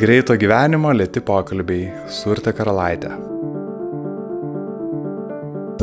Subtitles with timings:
[0.00, 3.10] Greito gyvenimo lėti pokalbiai su Urte Karalaitė.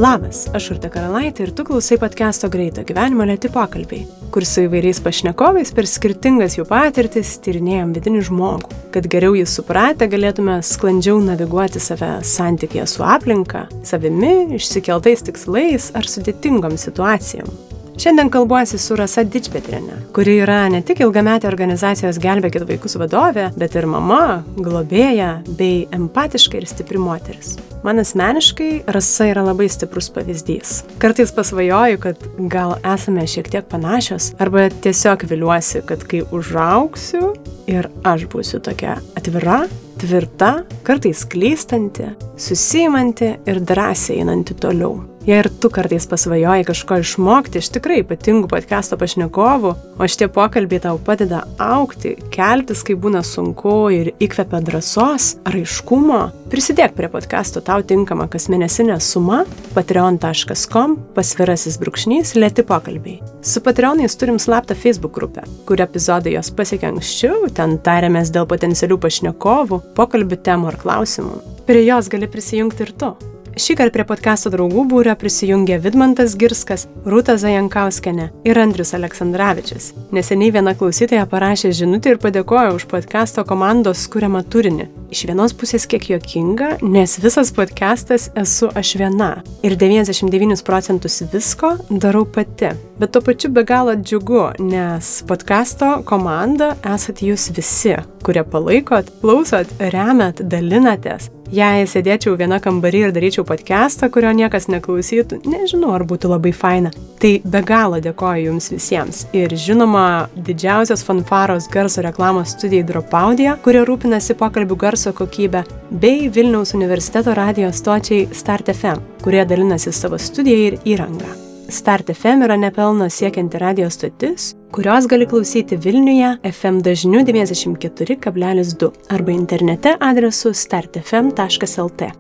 [0.02, 5.04] Labas, aš Urte Karalaitė ir tu klausai podcast'o Greito gyvenimo lėti pokalbiai, kur su įvairiais
[5.06, 11.78] pašnekovais per skirtingas jų patirtis tyrinėjom vidinį žmogų, kad geriau jį supratę galėtume sklandžiau naviguoti
[11.78, 17.67] save santykėje su aplinka, savimi, išsikeltais tikslais ar sudėtingom situacijom.
[17.98, 23.74] Šiandien kalbuosi su Rasa Dičpetrinė, kuri yra ne tik ilgametė organizacijos Gelbėkit vaikus vadovė, bet
[23.74, 27.56] ir mama, globėja bei empatiška ir stipri moteris.
[27.82, 30.84] Man asmeniškai Rasa yra labai stiprus pavyzdys.
[31.02, 32.22] Kartais pasvajoju, kad
[32.54, 37.34] gal esame šiek tiek panašios, arba tiesiog viliuosi, kad kai užauksiu
[37.66, 39.64] ir aš būsiu tokia atvira,
[39.98, 40.54] tvirta,
[40.86, 45.17] kartais klystanti, susijimanti ir drąsiai einanti toliau.
[45.28, 50.80] Jei ir tu kartais pasvajoji kažko išmokti iš tikrai ypatingų podcast'o pašnekovų, o šitie pokalbiai
[50.86, 57.84] tau padeda aukti, keltis, kai būna sunku ir įkvepia drąsos, raiškumo, prisidėk prie podcast'o tau
[57.84, 59.44] tinkama kasmėnesinė suma
[59.76, 63.20] patreon.com pasvirasis brūkšnys lėti pokalbiai.
[63.44, 69.04] Su Patreonais turim slaptą Facebook grupę, kur epizodai jos pasiekia anksčiau, ten tariamės dėl potencialių
[69.04, 71.42] pašnekovų, pokalbių temų ar klausimų.
[71.68, 73.18] Prie jos gali prisijungti ir tu.
[73.58, 79.88] Šįkart prie podcast'o draugų būrio prisijungė Vidmantas Girskas, Rūta Zajankauskenė ir Andrius Aleksandраvičius.
[80.14, 84.86] Neseniai viena klausytoja parašė žinutę ir padėkojo už podcast'o komandos skūriamą turinį.
[85.10, 89.32] Iš vienos pusės kiek juokinga, nes visas podcastas esu aš viena
[89.66, 92.76] ir 99 procentus visko darau pati.
[93.02, 99.74] Bet tuo pačiu be galo džiugu, nes podcast'o komanda esat jūs visi, kurie palaikot, klausot,
[99.96, 101.32] remet, dalinatės.
[101.48, 106.92] Jei sėdėčiau viena kambarį ir daryčiau podcastą, kurio niekas neklausytų, nežinau, ar būtų labai faina.
[107.22, 109.22] Tai be galo dėkoju jums visiems.
[109.32, 116.76] Ir žinoma, didžiausios fanfaros garso reklamos studijai Dropaudija, kurie rūpinasi pokalbių garso kokybę, bei Vilniaus
[116.76, 121.32] universiteto radio stočiai Start FM, kurie dalinasi savo studiją ir įrangą.
[121.72, 129.32] Start FM yra nepelno siekianti radio stotis, kurios gali klausyti Vilniuje FM dažniu 94,2 arba
[129.32, 132.12] internete adresu startfm.lt.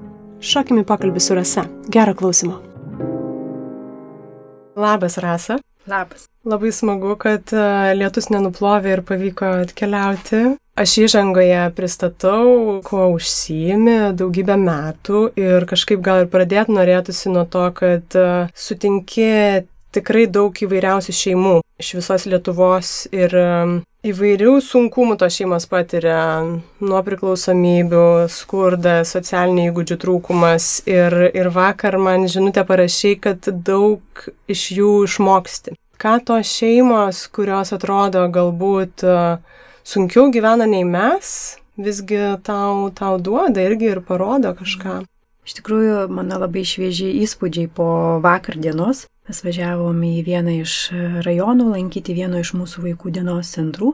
[0.41, 1.65] Šokime pokalbį su Rasa.
[1.89, 2.61] Gero klausimo.
[4.77, 5.57] Labas, Rasa.
[5.87, 6.27] Labas.
[6.45, 7.63] Labai smagu, kad e,
[7.97, 10.41] lietus nenuplovė ir pavyko atkeliauti.
[10.77, 17.65] Aš įžangoje pristatau, kuo užsijimi daugybę metų ir kažkaip gal ir pradėti norėtųsi nuo to,
[17.79, 19.31] kad e, sutinki
[19.95, 23.49] tikrai daug įvairiausių šeimų iš visos Lietuvos ir e,
[24.09, 26.21] įvairių sunkumų tos šeimos patiria,
[26.81, 34.69] nuo priklausomybių, skurda, socialinių įgūdžių trūkumas ir, ir vakar man žinutę parašy, kad daug iš
[34.77, 35.77] jų išmoksti.
[35.97, 39.39] Ką tos šeimos, kurios atrodo galbūt uh,
[39.87, 44.99] sunkiau gyvena nei mes, visgi tau, tau duoda irgi ir parodo kažką.
[45.47, 47.87] Iš tikrųjų, mano labai švieži įspūdžiai po
[48.19, 49.05] vakar dienos.
[49.29, 50.73] Mes važiavom į vieną iš
[51.23, 53.93] rajonų lankyti vieno iš mūsų vaikų dienos centrų.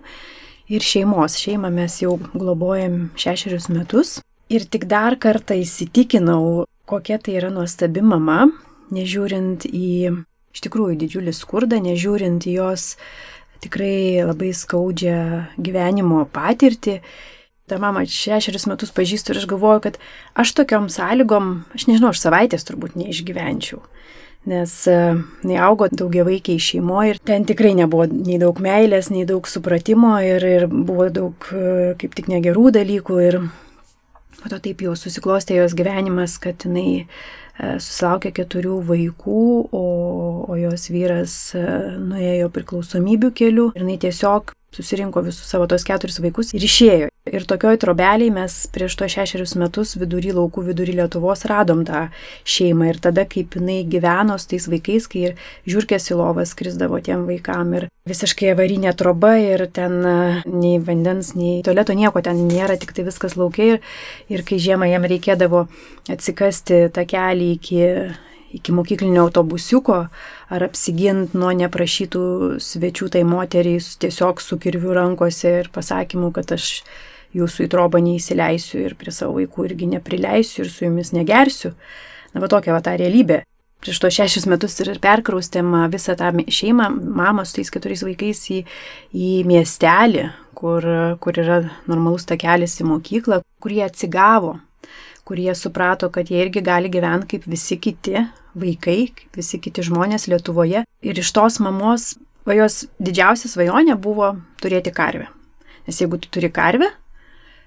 [0.73, 4.15] Ir šeimos šeimą mes jau globojam šešerius metus.
[4.49, 8.47] Ir tik dar kartą įsitikinau, kokia tai yra nuostabi mama,
[8.89, 9.93] nežiūrint į
[10.53, 12.95] iš tikrųjų didžiulį skurdą, nežiūrint į jos
[13.61, 15.19] tikrai labai skaudžią
[15.61, 16.97] gyvenimo patirtį.
[17.71, 19.99] Ta mama šešerius metus pažįstu ir aš galvoju, kad
[20.39, 23.79] aš tokiom sąlygom, aš nežinau, aš savaitės turbūt neišgyvenčiau.
[24.51, 29.47] Nes jinai augo daugia vaikiai šeimoje ir ten tikrai nebuvo nei daug meilės, nei daug
[29.47, 33.39] supratimo ir, ir buvo daug e, kaip tik negerų dalykų ir
[34.41, 37.05] po to taip jau susiklostė jos gyvenimas, kad jinai
[37.53, 39.41] E, susilaukė keturių vaikų,
[39.77, 39.83] o,
[40.49, 41.61] o jos vyras e,
[42.01, 47.12] nuėjo priklausomybių keliu ir jinai tiesiog susirinko visus savo tos keturis vaikus ir išėjo.
[47.23, 52.09] Ir tokioj trobeliai mes prieš to šešerius metus vidury laukų, vidury Lietuvos radom tą
[52.43, 52.89] šeimą.
[52.91, 57.23] Ir tada, kaip jinai gyveno su tais vaikais, kai ir žiūrkės į lovą skrisdavo tiem
[57.29, 60.15] vaikam ir visiškai avarinė troba ir ten e,
[60.51, 63.69] nei vandens, nei tualeto nieko ten nėra, tik tai viskas laukia.
[63.77, 63.79] Ir,
[64.27, 65.63] ir kai žiemą jam reikėdavo
[66.11, 67.81] atsikasti tą kelią iki
[68.53, 69.95] iki mokyklinio autobusiuko
[70.53, 72.27] ar apsigint nuo neprašytų
[72.61, 76.83] svečių tai moteriai tiesiog su kirviu rankose ir pasakymu, kad aš
[77.37, 81.73] jūsų į trobą neįsileisiu ir prie savo vaikų irgi neprileisiu ir su jumis negersiu.
[82.33, 83.43] Na, va tokia va ta realybė.
[83.83, 86.87] Prieš to šešis metus ir perkraustėm visą tą šeimą,
[87.19, 88.61] mamą su tais keturiais vaikais į,
[89.11, 90.87] į miestelį, kur,
[91.19, 91.57] kur yra
[91.89, 94.53] normalus takelis į mokyklą, kur jie atsigavo,
[95.27, 98.23] kur jie suprato, kad jie irgi gali gyventi kaip visi kiti,
[98.55, 100.85] vaikai, kaip visi kiti žmonės Lietuvoje.
[101.03, 102.13] Ir iš tos mamos,
[102.47, 104.31] va jos didžiausia svajonė buvo
[104.63, 105.27] turėti karvę.
[105.83, 106.87] Nes jeigu tu turi karvę,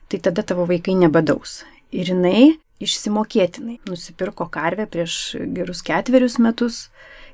[0.08, 1.64] tai tada tavo vaikai nebadaus.
[1.94, 6.86] Ir jinai išsimokėtinai nusipirko karvę prieš gerus ketverius metus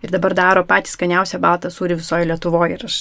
[0.02, 2.78] ir dabar daro patys skaniausią baltą sūrį visoje Lietuvoje.
[2.78, 2.98] Ir aš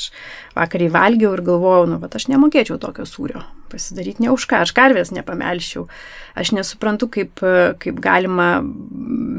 [0.58, 4.74] vakar įvalgiau ir galvojau, nu, bet aš nemokėčiau tokio sūrio pasidaryti ne už ką, aš
[4.76, 5.86] karvės nepamelščiau.
[6.40, 7.42] Aš nesuprantu, kaip,
[7.82, 8.62] kaip galima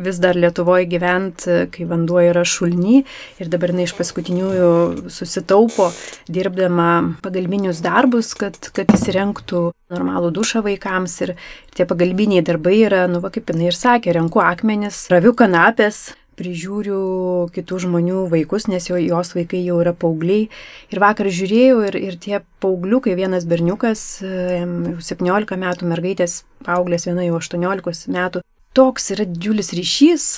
[0.05, 3.03] vis dar Lietuvoje gyventi, kai vanduo yra šulny
[3.41, 4.73] ir dabar jinai iš paskutiniųjų
[5.13, 5.91] susitaupo,
[6.33, 6.89] dirbdama
[7.25, 11.37] pagalbinius darbus, kad, kad įsirenktų normalų dušą vaikams ir
[11.77, 17.01] tie pagalbiniai darbai yra, nu, va, kaip jinai ir sakė, renku akmenis, raviu kanapės, prižiūriu
[17.55, 20.49] kitų žmonių vaikus, nes jo, jos vaikai jau yra paaugliai.
[20.93, 27.27] Ir vakar žiūrėjau ir, ir tie paaugliukai, vienas berniukas, jau 17 metų, mergaitės paauglės, viena
[27.27, 28.43] jau 18 metų,
[28.77, 30.31] toks yra didžiulis ryšys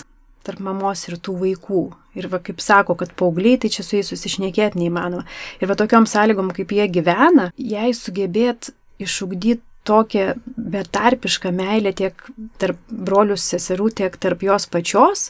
[0.44, 1.84] tarp mamos ir tų vaikų.
[2.14, 5.24] Ir va, kaip sako, kad paaugliai, tai čia su jais susišnekėti neįmanoma.
[5.58, 8.70] Ir va tokiom sąlygom, kaip jie gyvena, jei sugebėt
[9.02, 12.20] išugdyti tokią betarpišką meilę tiek
[12.60, 15.26] tarp brolių seserų, tiek tarp jos pačios,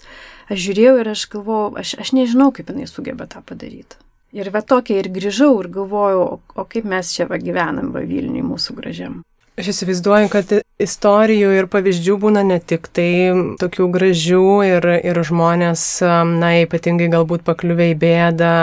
[0.50, 4.00] aš žiūrėjau ir aš galvojau, aš, aš nežinau, kaip jinai sugeba tą padaryti.
[4.34, 8.02] Ir va tokia ir grįžau ir galvojau, o, o kaip mes čia va gyvenam va
[8.02, 9.22] Vilniui mūsų gražiam.
[9.54, 10.48] Aš įsivaizduoju, kad
[10.82, 13.30] istorijų ir pavyzdžių būna ne tik tai
[13.60, 15.84] tokių gražių ir, ir žmonės,
[16.26, 18.56] na, ypatingai galbūt pakliuvę į bėdą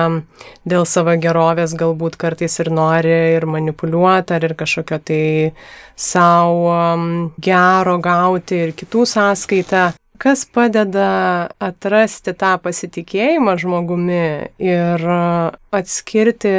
[0.67, 5.23] dėl savo gerovės, galbūt kartais ir nori ir manipuliuoti, ar ir kažkokio tai
[5.95, 6.75] savo
[7.39, 14.23] gero gauti ir kitų sąskaitą kas padeda atrasti tą pasitikėjimą žmogumi
[14.61, 15.05] ir
[15.73, 16.53] atskirti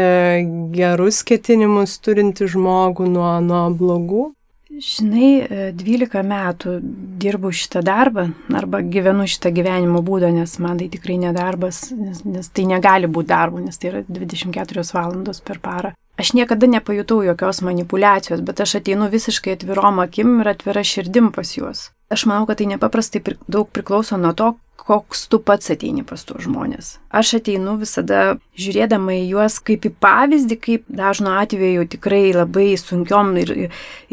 [0.75, 4.31] gerus ketinimus turinti žmogų nuo, nuo blogų?
[4.73, 6.79] Žinai, 12 metų
[7.21, 12.49] dirbu šitą darbą arba gyvenu šitą gyvenimo būdą, nes man tai tikrai nedarbas, nes, nes
[12.49, 15.93] tai negali būti darbu, nes tai yra 24 valandos per parą.
[16.21, 21.57] Aš niekada nepajutau jokios manipulacijos, bet aš ateinu visiškai atvirom akim ir atvira širdim pas
[21.57, 21.89] juos.
[22.13, 24.51] Aš manau, kad tai nepaprastai daug priklauso nuo to,
[24.83, 26.97] koks tu pats ateini pas tuos žmonės.
[27.15, 33.33] Aš ateinu visada žiūrėdama į juos kaip į pavyzdį, kaip dažnu atveju tikrai labai sunkiom
[33.45, 33.53] ir,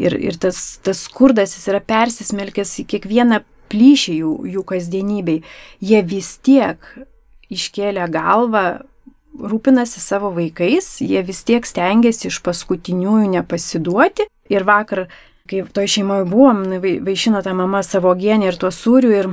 [0.00, 5.40] ir, ir tas, tas skurdas jis yra persismelkęs į kiekvieną plyšį jų, jų kasdienybei.
[5.84, 6.86] Jie vis tiek
[7.50, 8.64] iškėlė galvą,
[9.38, 14.26] rūpinasi savo vaikais, jie vis tiek stengiasi iš paskutiniųjų nepasiduoti.
[14.50, 15.06] Ir vakar
[15.50, 16.64] kai toj šeimoje buvom,
[17.06, 19.28] vaišino tą mamą savo genį ir tuo sūriu ir,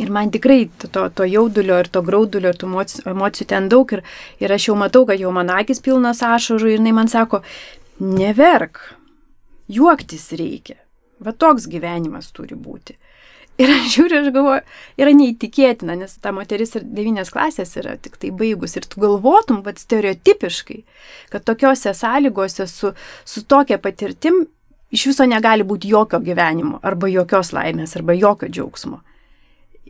[0.00, 2.70] ir man tikrai to, to jaudulio ir to graudulio ir tų
[3.12, 4.04] emocijų ten daug ir,
[4.40, 7.42] ir aš jau matau, kad jau man akis pilnas ašarų ir jinai man sako,
[8.00, 8.80] neverk,
[9.68, 10.80] juoktis reikia.
[11.20, 12.96] Va toks gyvenimas turi būti.
[13.62, 14.60] Ir aš žiūriu, aš galvoju,
[15.02, 18.78] yra neįtikėtina, nes ta moteris ir devynės klasės yra tik tai baigus.
[18.78, 20.78] Ir tu galvotum, bet stereotipiškai,
[21.34, 22.94] kad tokiuose sąlygose su,
[23.28, 24.46] su tokia patirtim
[24.90, 29.00] iš viso negali būti jokio gyvenimo, arba jokios laimės, arba jokio džiaugsmo.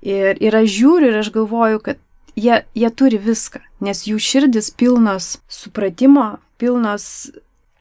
[0.00, 2.00] Ir, ir aš žiūriu ir aš galvoju, kad
[2.34, 7.30] jie, jie turi viską, nes jų širdis pilnos supratimo, pilnos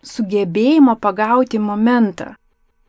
[0.06, 2.36] sugebėjimo pagauti momentą,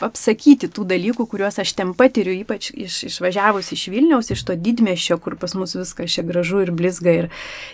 [0.04, 5.18] apsakyti tų dalykų, kuriuos aš ten patiriu, ypač iš, išvažiavus iš Vilniaus, iš to didmešio,
[5.22, 7.30] kur pas mus viskas čia gražu ir blizga ir,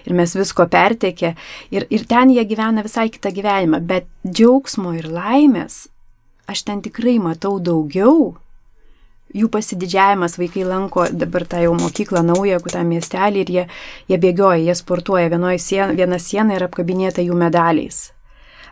[0.07, 1.35] ir mes visko pertekė.
[1.75, 5.87] Ir, ir ten jie gyvena visai kitą gyvenimą, bet džiaugsmo ir laimės
[6.47, 8.35] aš ten tikrai matau daugiau.
[9.37, 13.65] Jų pasididžiavimas vaikai lanko dabar tą jau mokyklą naują, tą miestelį ir jie,
[14.09, 15.29] jie bėgioja, jie sportuoja,
[15.99, 18.16] viena siena yra apkabinėta jų medaliais.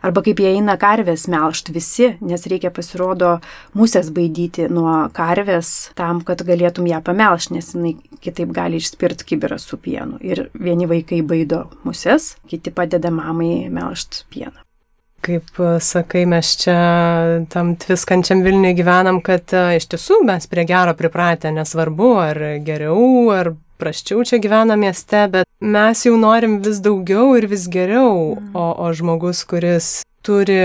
[0.05, 3.39] Arba kaip jie eina karvės melšt visi, nes reikia pasirodo
[3.77, 9.57] musės baidyti nuo karvės tam, kad galėtum ją pamelšt, nes jinai kitaip gali išspirt kibirą
[9.61, 10.19] su pienu.
[10.21, 14.61] Ir vieni vaikai baido musės, kiti padeda mamai melšt pieną
[15.25, 16.75] kaip e, sakai, mes čia
[17.49, 23.31] tam tviskančiam Vilniui gyvenam, kad e, iš tiesų mes prie gero pripratę, nesvarbu, ar geriau,
[23.33, 28.51] ar praščiau čia gyvena mieste, bet mes jau norim vis daugiau ir vis geriau, mm.
[28.55, 29.89] o, o žmogus, kuris
[30.25, 30.57] turi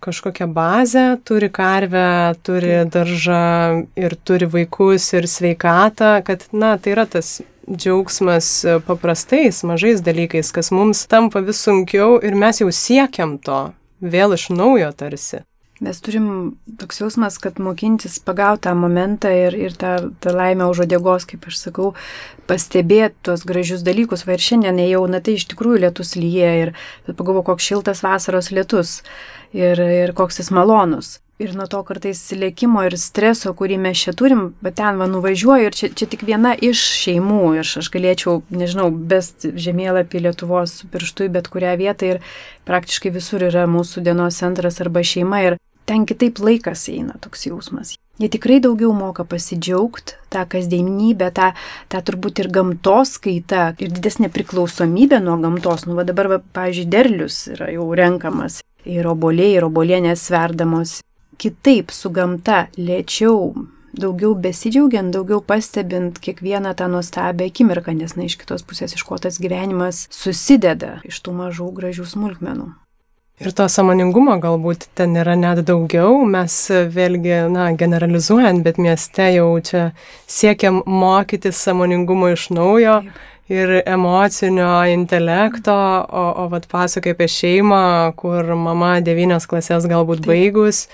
[0.00, 7.06] kažkokią bazę, turi karvę, turi daržą ir turi vaikus ir sveikatą, kad, na, tai yra
[7.10, 8.50] tas džiaugsmas
[8.86, 14.50] paprastais, mažais dalykais, kas mums tampa vis sunkiau ir mes jau siekiam to vėl iš
[14.54, 15.42] naujo tarsi.
[15.82, 16.26] Mes turim
[16.78, 21.48] toks jausmas, kad mokintis pagauti tą momentą ir, ir tą, tą laimę už odėgos, kaip
[21.50, 21.88] aš sakau,
[22.46, 24.22] pastebėti tuos gražius dalykus.
[24.28, 26.72] Va ir šiandien jau, na tai iš tikrųjų lietus lyja ir
[27.08, 29.00] pagalvoju, koks šiltas vasaros lietus
[29.50, 31.16] ir, ir koks jis malonus.
[31.42, 35.66] Ir nuo to kartais lėkimo ir streso, kurį mes čia turim, bet ten va nuvažiuoju
[35.66, 37.40] ir čia, čia tik viena iš šeimų.
[37.56, 42.22] Ir aš, galėčiau, nežinau, best žemėlapį Lietuvos pirštų į bet kurią vietą ir
[42.70, 45.42] praktiškai visur yra mūsų dienos centras arba šeima.
[45.48, 47.96] Ir ten kitaip laikas eina toks jausmas.
[48.20, 51.52] Jie tikrai daugiau moka pasidžiaugti tą kasdienybę, tą,
[51.88, 55.86] tą turbūt ir gamtos kaitą, ir didesnė priklausomybė nuo gamtos.
[55.88, 61.00] Nu, va dabar, va, pavyzdžiui, derlius yra jau renkamas, ir oboliai, ir obolienės sverdamos.
[61.40, 63.54] Kitaip su gamta, lėčiau,
[63.96, 69.18] daugiau besidžiaugiant, daugiau pastebint kiekvieną tą nuostabią akimirką, nes, na, iš kitos pusės, iš ko
[69.18, 72.70] tas gyvenimas susideda iš tų mažų gražių smulkmenų.
[73.42, 76.54] Ir to samoningumo galbūt ten yra net daugiau, mes
[76.94, 79.88] vėlgi, na, generalizuojant, bet mieste jau čia
[80.30, 83.00] siekiam mokytis samoningumo iš naujo.
[83.02, 85.74] Taip ir emocinio intelekto,
[86.08, 90.30] o, o vat pasakai apie šeimą, kur mama devynios klasės galbūt Taip.
[90.30, 90.86] baigus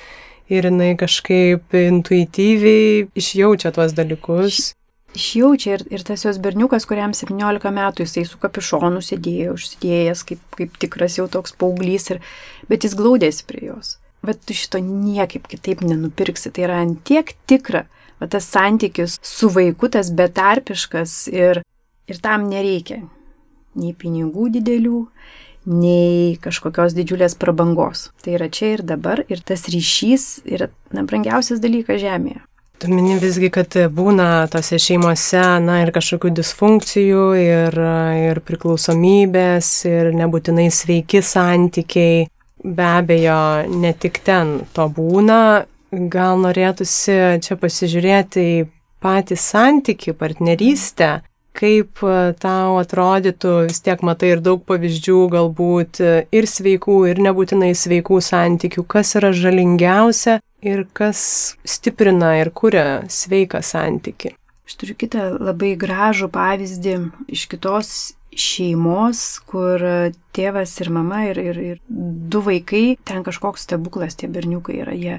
[0.48, 4.77] ir jinai kažkaip intuityviai išjaučia tuos dalykus
[5.16, 10.42] išjaučia ir, ir tas jos berniukas, kuriam 17 metų jisai su kapišonu sėdėjo, užsidėjęs kaip,
[10.58, 12.22] kaip tikras jau toks paauglys, ir,
[12.70, 13.96] bet jis glaudėsi prie jos.
[14.26, 17.86] Bet tu šito niekaip kitaip nenupirksi, tai yra antiek tikra,
[18.18, 21.62] bet tas santykis su vaiku, tas betarpiškas ir,
[22.10, 23.04] ir tam nereikia
[23.78, 25.04] nei pinigų didelių,
[25.68, 28.08] nei kažkokios didžiulės prabangos.
[28.24, 32.47] Tai yra čia ir dabar ir tas ryšys yra na, brangiausias dalykas Žemėje.
[32.78, 37.78] Tu mini visgi, kad būna tose šeimose, na, ir kažkokių disfunkcijų, ir,
[38.22, 42.28] ir priklausomybės, ir nebūtinai sveiki santykiai.
[42.62, 43.40] Be abejo,
[43.82, 45.40] ne tik ten to būna.
[45.90, 48.56] Gal norėtųsi čia pasižiūrėti į
[49.02, 51.10] patį santyki, partnerystę,
[51.58, 52.02] kaip
[52.38, 58.86] tau atrodytų, vis tiek matai ir daug pavyzdžių, galbūt ir sveikų, ir nebūtinai sveikų santykių,
[58.86, 64.34] kas yra žalingiausia ir kas stiprina ir kuria sveiką santyki.
[64.68, 66.94] Aš turiu kitą labai gražų pavyzdį
[67.32, 67.92] iš kitos
[68.38, 69.82] šeimos, kur
[70.36, 75.18] tėvas ir mama ir, ir, ir du vaikai, ten kažkoks stebuklas tie berniukai yra, jie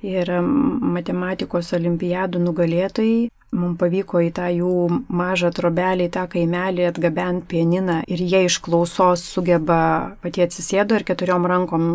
[0.00, 3.28] yra matematikos olimpiadų nugalėtojai.
[3.50, 4.72] Mums pavyko į tą jų
[5.10, 11.48] mažą trobelį, tą kaimelį atgabenti pianiną ir jie iš klausos sugeba, pati atsisėdo ir keturiom
[11.50, 11.88] rankom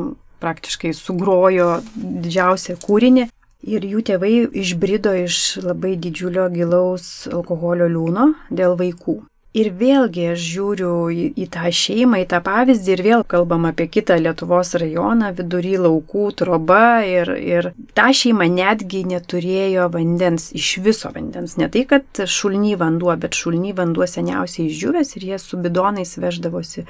[0.44, 3.29] praktiškai sugrojo didžiausią kūrinį.
[3.65, 9.22] Ir jų tėvai išbrido iš labai didžiulio gilaus alkoholio liūno dėl vaikų.
[9.55, 13.85] Ir vėlgi aš žiūriu į, į tą šeimą, į tą pavyzdį ir vėl kalbam apie
[13.88, 21.13] kitą Lietuvos rajoną, vidury laukų, troba ir, ir ta šeima netgi neturėjo vandens, iš viso
[21.15, 21.55] vandens.
[21.62, 26.83] Ne tai, kad šulny vanduo, bet šulny vanduo seniausiai išdžiūvęs ir jie su bidonais veždavosi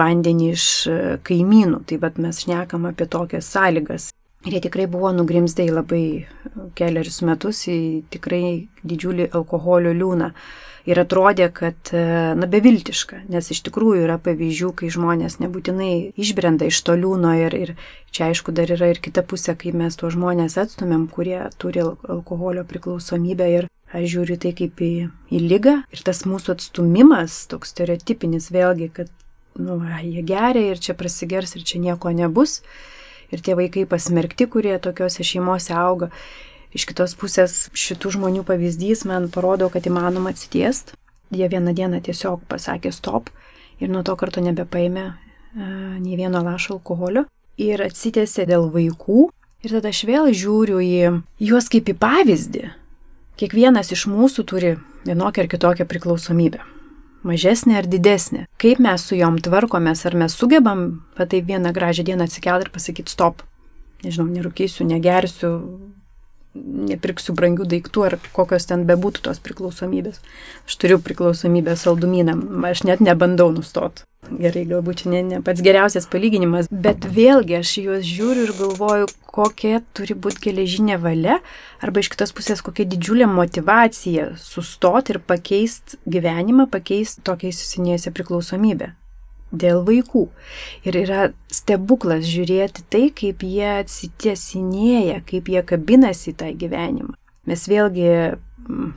[0.00, 1.82] vandenį iš e, kaimynų.
[1.84, 4.08] Tai vad mes šnekam apie tokias sąlygas.
[4.48, 6.06] Ir jie tikrai buvo nugrimzdę į labai
[6.78, 8.46] keliarius metus į tikrai
[8.88, 10.30] didžiulį alkoholio liūną.
[10.86, 12.02] Ir atrodė, kad, e,
[12.38, 17.56] na, beviltiška, nes iš tikrųjų yra pavyzdžių, kai žmonės nebūtinai išbrenda iš to liūno ir,
[17.58, 17.72] ir
[18.14, 22.62] čia aišku dar yra ir kita pusė, kai mes tuos žmonės atstumėm, kurie turi alkoholio
[22.70, 24.92] priklausomybę ir aš žiūriu tai kaip į,
[25.34, 29.10] į lygą ir tas mūsų atstumimas, toks stereotipinis vėlgi, kad
[29.58, 32.60] nu, jie geria ir čia prasigers ir čia nieko nebus.
[33.34, 36.12] Ir tie vaikai pasmerkti, kurie tokiuose šeimose auga.
[36.76, 40.92] Iš kitos pusės šitų žmonių pavyzdys man parodo, kad įmanoma atsitiest.
[41.32, 43.30] Jie vieną dieną tiesiog pasakė stop
[43.80, 45.14] ir nuo to karto nebepaėmė e,
[46.02, 47.24] nei vieno lašo alkoholio.
[47.56, 49.30] Ir atsitėsi dėl vaikų.
[49.64, 50.92] Ir tada aš vėl žiūriu į
[51.48, 52.64] juos kaip į pavyzdį.
[53.40, 54.76] Kiekvienas iš mūsų turi
[55.08, 56.60] vienokią ar kitokią priklausomybę
[57.26, 58.46] mažesnė ar didesnė.
[58.60, 60.86] Kaip mes su jom tvarkomės, ar mes sugebam,
[61.18, 63.42] va taip vieną gražią dieną atsikelti ir pasakyti stop.
[64.04, 65.50] Nežinau, nerūkysiu, negersiu,
[66.90, 70.20] nepirksiu brangių daiktų ar kokios ten bebūtų tos priklausomybės.
[70.66, 74.06] Aš turiu priklausomybę saldumynam, aš net nebandau nustoti.
[74.26, 79.06] Gerai, galbūt čia ne, ne pats geriausias palyginimas, bet vėlgi aš juos žiūriu ir galvoju,
[79.30, 81.38] kokia turi būti geležinė valia,
[81.84, 88.96] arba iš kitos pusės kokia didžiulė motivacija sustoti ir pakeisti gyvenimą, pakeisti tokią įsisinėjusią priklausomybę
[89.52, 90.26] dėl vaikų.
[90.88, 97.14] Ir yra stebuklas žiūrėti tai, kaip jie atsitiesinėja, kaip jie kabinasi tą gyvenimą.
[97.46, 98.10] Mes vėlgi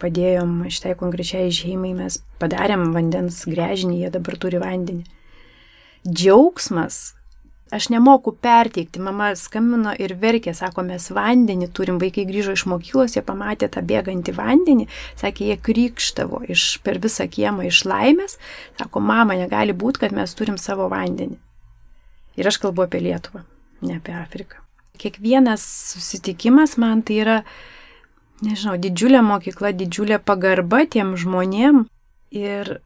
[0.02, 5.06] padėjom šitai konkrečiai šeimai, mes padarėm vandens grežinį, jie dabar turi vandenį.
[6.08, 7.19] Džiaugsmas,
[7.72, 9.02] aš nemoku perteikti.
[9.04, 13.84] Mama skambino ir verkė, sako, mes vandenį turim, vaikai grįžo iš mokyklos, jie pamatė tą
[13.86, 14.88] bėgantį vandenį,
[15.20, 18.40] sakė, jie krikštavo iš, per visą kiemą iš laimės,
[18.80, 21.38] sako, mama, negali būti, kad mes turim savo vandenį.
[22.40, 23.44] Ir aš kalbu apie Lietuvą,
[23.86, 24.64] ne apie Afriką.
[25.00, 27.38] Kiekvienas susitikimas man tai yra,
[28.44, 31.86] nežinau, didžiulė mokykla, didžiulė pagarba tiem žmonėm
[32.36, 32.80] ir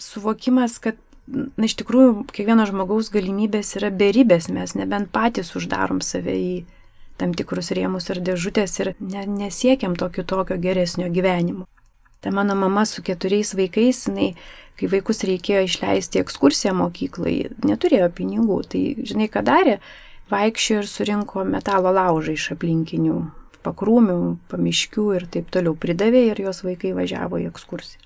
[0.00, 6.34] suvokimas, kad na, iš tikrųjų, kiekvieno žmogaus galimybės yra beribės, mes nebent patys uždarom save
[6.36, 6.54] į
[7.20, 11.68] tam tikrus rėmus ar dėžutės ir ne, nesiekiam tokio tokio geresnio gyvenimo.
[12.24, 14.32] Ta mano mama su keturiais vaikais, jinai,
[14.80, 17.36] kai vaikus reikėjo išleisti ekskursiją mokyklai,
[17.68, 18.62] neturėjo pinigų.
[18.72, 19.78] Tai žinai, ką darė?
[20.32, 23.18] Vaikščiojo ir surinko metalo laužą iš aplinkinių
[23.64, 28.00] pakrūmių, pamiškių ir taip toliau pridavė ir jos vaikai važiavo į ekskursiją.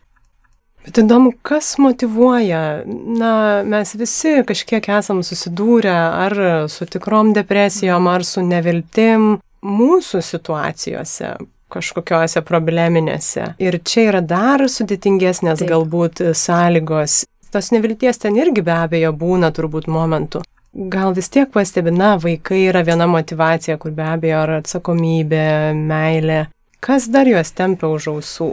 [0.89, 3.33] Bet įdomu, kas motivuoja, na,
[3.69, 6.35] mes visi kažkiek esam susidūrę ar
[6.73, 11.35] su tikrom depresijom, ar su neviltim mūsų situacijose
[11.69, 13.51] kažkokiose probleminėse.
[13.61, 15.69] Ir čia yra dar sudėtingesnės Taip.
[15.75, 17.27] galbūt sąlygos.
[17.53, 20.41] Tos nevilties ten irgi be abejo būna turbūt momentų.
[20.89, 25.45] Gal vis tiek pastebi, na, vaikai yra viena motivacija, kur be abejo yra atsakomybė,
[25.77, 26.47] meilė.
[26.81, 28.51] Kas dar juos tempia už ausų?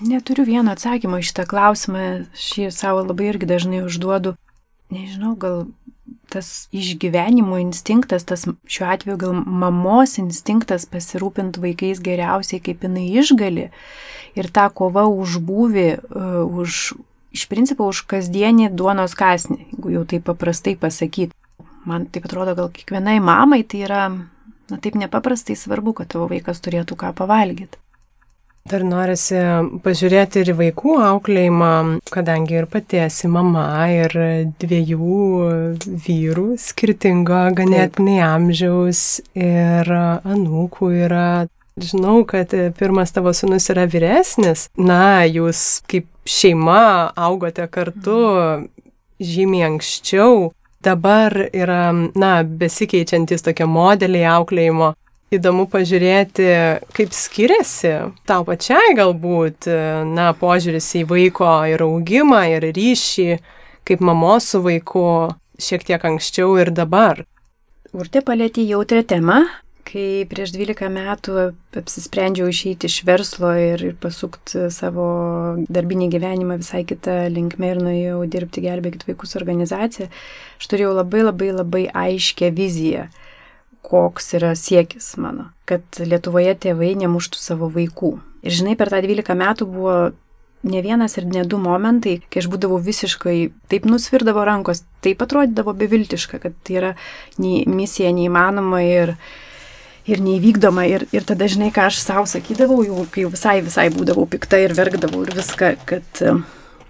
[0.00, 4.34] Neturiu vieno atsakymo iš tą klausimą, šį savo labai irgi dažnai užduodu.
[4.92, 5.66] Nežinau, gal
[6.32, 13.68] tas išgyvenimo instinktas, tas šiuo atveju gal mamos instinktas pasirūpinti vaikais geriausiai, kaip jinai išgali.
[14.38, 16.94] Ir ta kova už būvį, uh, už,
[17.36, 21.36] iš principo už kasdienį duonos kasnį, jeigu jau taip paprastai pasakyti.
[21.84, 24.02] Man taip atrodo, gal kiekvienai mamai tai yra,
[24.72, 27.81] na taip nepaprastai svarbu, kad tavo vaikas turėtų ką pavalgyti.
[28.70, 29.38] Dar norisi
[29.82, 31.70] pažiūrėti ir vaikų auklėjimą,
[32.14, 34.14] kadangi ir pati esi mama ir
[34.62, 35.24] dviejų
[36.04, 39.02] vyrų skirtingo ganėtinai amžiaus
[39.34, 41.26] ir anūkų yra.
[41.82, 44.68] Žinau, kad pirmas tavo sunus yra vyresnis.
[44.76, 48.18] Na, jūs kaip šeima augote kartu
[49.18, 50.52] žymiai anksčiau.
[50.82, 54.92] Dabar yra, na, besikeičiantis tokie modeliai auklėjimo
[55.36, 56.46] įdomu pažiūrėti,
[56.96, 57.94] kaip skiriasi
[58.28, 59.68] tau pačiai galbūt,
[60.12, 63.28] na, požiūris į vaiko ir augimą, ir ryšį,
[63.88, 65.06] kaip mamos su vaiku
[65.62, 67.24] šiek tiek anksčiau ir dabar.
[67.92, 69.42] Urtė palėtė jautrę temą,
[69.88, 71.34] kai prieš 12 metų
[71.76, 75.06] apsisprendžiau išeiti iš verslo ir, ir pasukti savo
[75.68, 80.08] darbinį gyvenimą visai kitą linkmę ir nuėjau dirbti gelbėkit vaikus organizaciją,
[80.60, 83.08] aš turėjau labai labai labai aiškę viziją
[83.82, 88.16] koks yra siekis mano, kad Lietuvoje tėvai nemuštų savo vaikų.
[88.42, 89.96] Ir žinai, per tą 12 metų buvo
[90.62, 93.36] ne vienas ir ne du momentai, kai aš būdavau visiškai,
[93.70, 96.92] taip nusvirdavo rankos, taip atrodydavo beviltiška, kad tai yra
[97.42, 99.14] nei, misija neįmanoma ir,
[100.06, 100.86] ir neįvykdoma.
[100.90, 104.74] Ir, ir tada, žinai, ką aš savo sakydavau, jau, kai visai, visai būdavau pikta ir
[104.78, 106.26] verkdavau ir viską, kad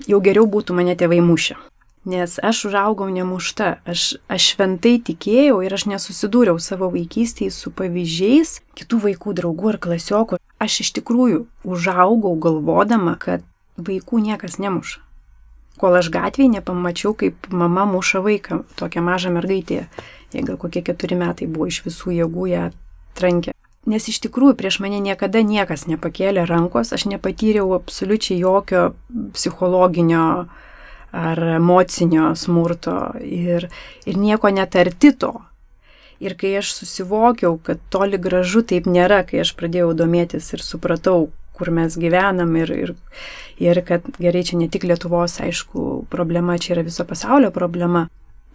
[0.08, 1.56] jau geriau būtų mane tėvai mušę.
[2.04, 8.56] Nes aš užaugau nemušta, aš, aš šventai tikėjau ir aš nesusidūriau savo vaikystėje su pavyzdžiais
[8.74, 10.38] kitų vaikų draugų ar klasiokų.
[10.58, 13.46] Aš iš tikrųjų užaugau galvodama, kad
[13.78, 14.98] vaikų niekas nemuša.
[15.78, 19.86] Kol aš gatvėje nepamačiau, kaip mama muša vaiką, tokią mažą mergaitę,
[20.34, 22.64] gal kokie keturi metai buvo iš visų jėgų ją
[23.14, 23.54] trankę.
[23.86, 28.90] Nes iš tikrųjų prieš mane niekada niekas nepakėlė rankos, aš nepatyriau absoliučiai jokio
[29.34, 30.60] psichologinio uh,
[31.12, 33.68] ar emocinio smurto ir,
[34.08, 35.34] ir nieko netarti to.
[36.22, 41.30] Ir kai aš susivokiau, kad toli gražu taip nėra, kai aš pradėjau domėtis ir supratau,
[41.58, 42.94] kur mes gyvenam ir, ir,
[43.60, 48.06] ir kad gerai čia ne tik Lietuvos, aišku, problema, čia yra viso pasaulio problema.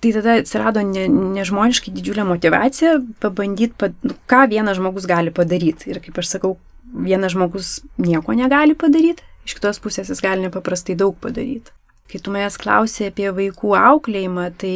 [0.01, 5.89] Tai tada atsirado ne, nežmoniškai didžiulė motivacija pabandyti, pad, nu, ką vienas žmogus gali padaryti.
[5.91, 6.55] Ir kaip aš sakau,
[6.93, 11.73] vienas žmogus nieko negali padaryti, iš kitos pusės jis gali nepaprastai daug padaryti.
[12.07, 14.75] Kai tu manęs klausai apie vaikų auklėjimą, tai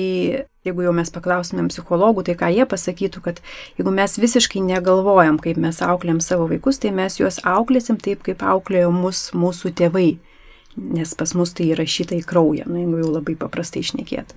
[0.68, 3.40] jeigu jau mes paklaustumėm psichologų, tai ką jie pasakytų, kad
[3.80, 8.44] jeigu mes visiškai negalvojam, kaip mes auklėm savo vaikus, tai mes juos auklėsim taip, kaip
[8.46, 10.12] auklėjo mus mūsų tėvai.
[10.76, 14.32] Nes pas mus tai įrašyta į kraują, nu, jeigu jau labai paprastai išnekėt.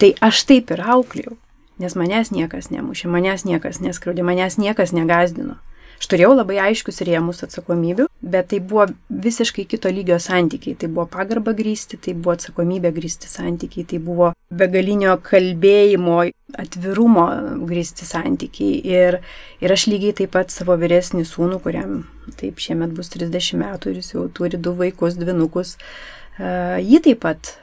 [0.00, 1.36] Tai aš taip ir auklėjau,
[1.80, 5.56] nes manęs niekas nemušė, manęs niekas neskriaudė, manęs niekas negazdino.
[6.00, 10.76] Aš turėjau labai aiškius rėmus atsakomybių, bet tai buvo visiškai kito lygio santykiai.
[10.80, 16.18] Tai buvo pagarba grįsti, tai buvo atsakomybė grįsti santykiai, tai buvo begalinio kalbėjimo,
[16.60, 17.26] atvirumo
[17.70, 18.80] grįsti santykiai.
[18.90, 19.20] Ir,
[19.62, 22.02] ir aš lygiai taip pat savo vyresnį sūnų, kuriam
[22.40, 27.24] taip šiemet bus 30 metų ir jis jau turi du vaikus, dvinukus, uh, jį taip
[27.24, 27.54] pat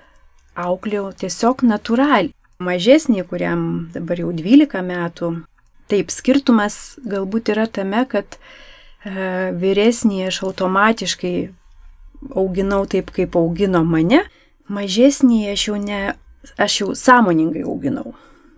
[0.58, 2.34] auklėjau tiesiog natūraliai.
[2.58, 3.62] Mažesnį, kuriam
[3.94, 5.28] dabar jau 12 metų,
[5.88, 8.40] Taip, skirtumas galbūt yra tame, kad e,
[9.62, 11.36] vyresnį aš automatiškai
[12.36, 14.24] auginau taip, kaip augino mane,
[14.74, 16.02] mažesnį aš jau, ne,
[16.58, 18.16] aš jau sąmoningai auginau.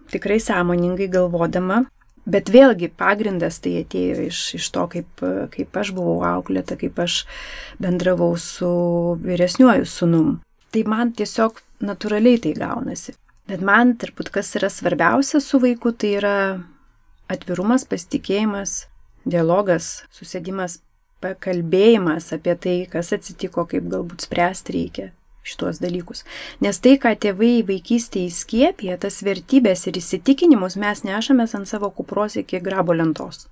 [0.09, 1.83] Tikrai sąmoningai galvodama,
[2.29, 7.23] bet vėlgi pagrindas tai atėjo iš, iš to, kaip, kaip aš buvau auklėta, kaip aš
[7.81, 8.69] bendravau su
[9.23, 10.37] vyresniuoju sunum.
[10.69, 13.15] Tai man tiesiog natūraliai tai gaunasi.
[13.49, 16.35] Bet man turbūt kas yra svarbiausia su vaiku, tai yra
[17.29, 18.83] atvirumas, pasitikėjimas,
[19.31, 20.79] dialogas, susėdimas,
[21.23, 25.07] pakalbėjimas apie tai, kas atsitiko, kaip galbūt spręsti reikia
[25.49, 26.25] šitos dalykus.
[26.63, 32.37] Nes tai, ką tėvai vaikystėje įskiepė, tas vertybės ir įsitikinimus mes nešamės ant savo kupros
[32.39, 33.47] iki grabo lentos.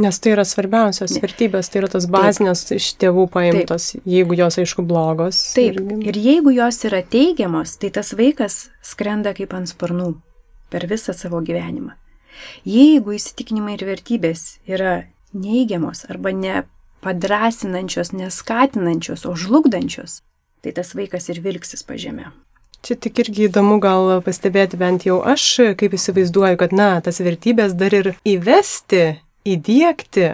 [0.00, 1.20] Nes tai yra svarbiausios ne.
[1.24, 2.78] vertybės, tai yra tos bazinės Taip.
[2.78, 4.04] iš tėvų paimtos, Taip.
[4.08, 5.40] jeigu jos aišku blogos.
[5.56, 5.98] Taip, irgi.
[6.08, 10.12] ir jeigu jos yra teigiamos, tai tas vaikas skrenda kaip ant sparnų
[10.70, 11.98] per visą savo gyvenimą.
[12.68, 20.20] Jeigu įsitikinimai ir vertybės yra neigiamos arba nepadrasinančios, neskatinančios, o žlugdančios,
[20.64, 22.30] tai tas vaikas ir vilksis pažemė.
[22.80, 27.74] Čia tik irgi įdomu gal pastebėti bent jau aš, kaip įsivaizduoju, kad, na, tas vertybės
[27.76, 30.30] dar ir įvesti, įdėkti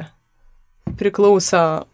[0.98, 1.86] priklauso,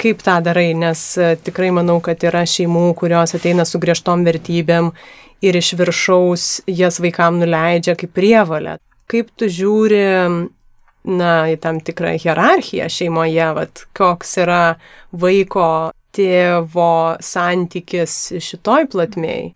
[0.00, 1.02] kaip tą darai, nes
[1.44, 4.92] tikrai manau, kad yra šeimų, kurios ateina su griežtom vertybėm
[5.44, 8.78] ir iš viršaus jas vaikam nuleidžia kaip prievalę.
[9.08, 10.02] Kaip tu žiūri,
[11.08, 14.62] na, į tam tikrą hierarchiją šeimoje, vat, koks yra
[15.16, 15.68] vaiko
[16.16, 19.52] tėvo santykis šitoj platmėj?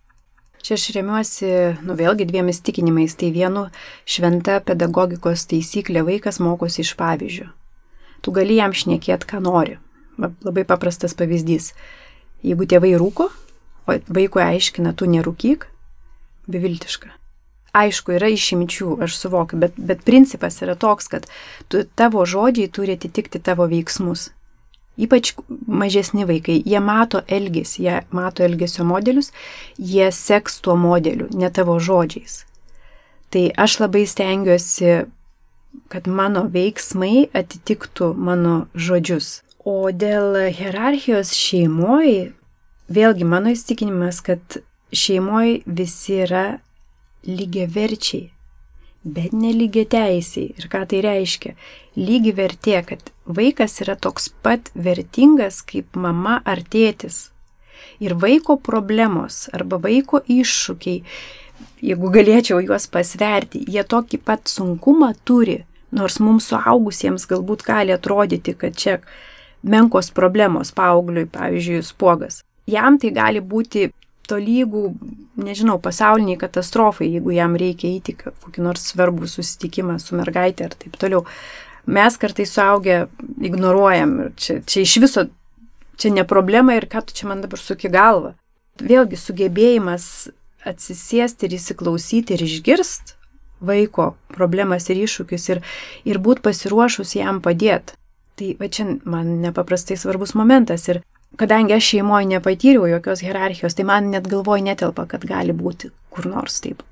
[0.62, 1.48] Čia aš remiuosi,
[1.82, 3.16] nu vėlgi dviem įstikinimais.
[3.18, 3.64] Tai vienu
[4.06, 7.48] šventa pedagogikos taisyklė vaikas mokosi iš pavyzdžio.
[8.22, 9.80] Tu gali jam šnekėti, ką nori.
[10.22, 11.72] Labai paprastas pavyzdys.
[12.46, 13.26] Jeigu tėvai rūko,
[13.90, 15.66] o vaikui aiškina, tu nerūkyk,
[16.46, 17.10] beviltiška.
[17.72, 21.24] Aišku, yra išimčių, aš suvokiu, bet, bet principas yra toks, kad
[21.72, 24.28] tu, tavo žodžiai turi atitikti tavo veiksmus.
[25.00, 29.30] Ypač mažesni vaikai, jie mato elgesį, jie mato elgesio modelius,
[29.80, 32.42] jie seks tuo modeliu, ne tavo žodžiais.
[33.32, 35.06] Tai aš labai stengiuosi,
[35.88, 39.40] kad mano veiksmai atitiktų mano žodžius.
[39.64, 42.34] O dėl hierarchijos šeimoje,
[42.92, 44.60] vėlgi mano įstikinimas, kad
[44.92, 46.44] šeimoje visi yra
[47.26, 48.30] lygiai verčiai,
[49.02, 50.52] bet nelygiai teisiai.
[50.58, 51.54] Ir ką tai reiškia?
[51.98, 57.30] Lygi vertė, kad vaikas yra toks pat vertingas kaip mama ar tėtis.
[58.02, 61.02] Ir vaiko problemos arba vaiko iššūkiai,
[61.82, 65.62] jeigu galėčiau juos pasverti, jie tokį pat sunkumą turi,
[65.94, 68.98] nors mums suaugusiems galbūt gali atrodyti, kad čia
[69.62, 72.42] menkos problemos paaugliui, pavyzdžiui, spuogas.
[72.66, 73.90] Jam tai gali būti
[74.32, 74.86] tolygų,
[75.44, 80.98] nežinau, pasauliniai katastrofai, jeigu jam reikia įti kokį nors svarbų susitikimą su mergaitė ir taip
[81.00, 81.24] toliau.
[81.86, 83.06] Mes kartais suaugę
[83.42, 85.26] ignoruojam ir čia, čia iš viso,
[85.98, 88.36] čia ne problema ir ką tu čia man dabar suki galvą.
[88.82, 90.30] Vėlgi sugebėjimas
[90.66, 93.16] atsisėsti ir įsiklausyti ir išgirst
[93.62, 95.62] vaiko problemas ir iššūkius ir,
[96.08, 97.98] ir būt pasiruošus jam padėti.
[98.38, 101.02] Tai va čia man nepaprastai svarbus momentas ir
[101.36, 106.28] kadangi aš šeimoje nepatyriau jokios hierarchijos, tai man net galvoj netelpa, kad gali būti kur
[106.28, 106.82] nors taip.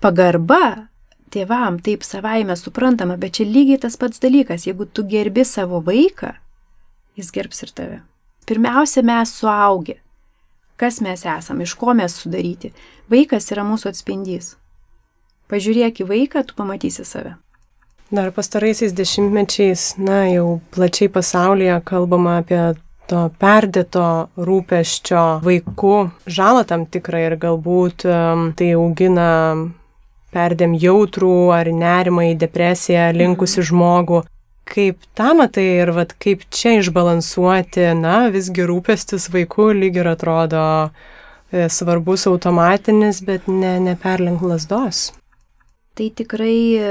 [0.00, 0.88] Pagarba
[1.32, 6.32] tėvam taip savaime suprantama, bet čia lygiai tas pats dalykas, jeigu tu gerbi savo vaiką,
[7.18, 7.98] jis gerbs ir tave.
[8.48, 9.98] Pirmiausia, mes suaugę.
[10.78, 12.70] Kas mes esame, iš ko mes sudaryti.
[13.10, 14.54] Vaikas yra mūsų atspindys.
[15.50, 17.34] Pažiūrėk į vaiką, tu pamatysi save.
[18.14, 22.60] Dar pastaraisiais dešimtmečiais, na, jau plačiai pasaulyje kalbama apie
[23.08, 25.96] to perdėto rūpeščio vaikų
[26.38, 28.06] žalą tam tikrą ir galbūt
[28.58, 29.28] tai augina
[30.34, 33.68] perdėm jautrų ar nerimą į depresiją linkusi mhm.
[33.70, 34.24] žmogų.
[34.68, 40.64] Kaip tą matai ir vat, kaip čia išbalansuoti, na, visgi rūpestis vaikų lyg ir atrodo
[40.84, 45.06] e, svarbus automatinis, bet ne, neperlink lasdos
[45.98, 46.88] tai tikrai e,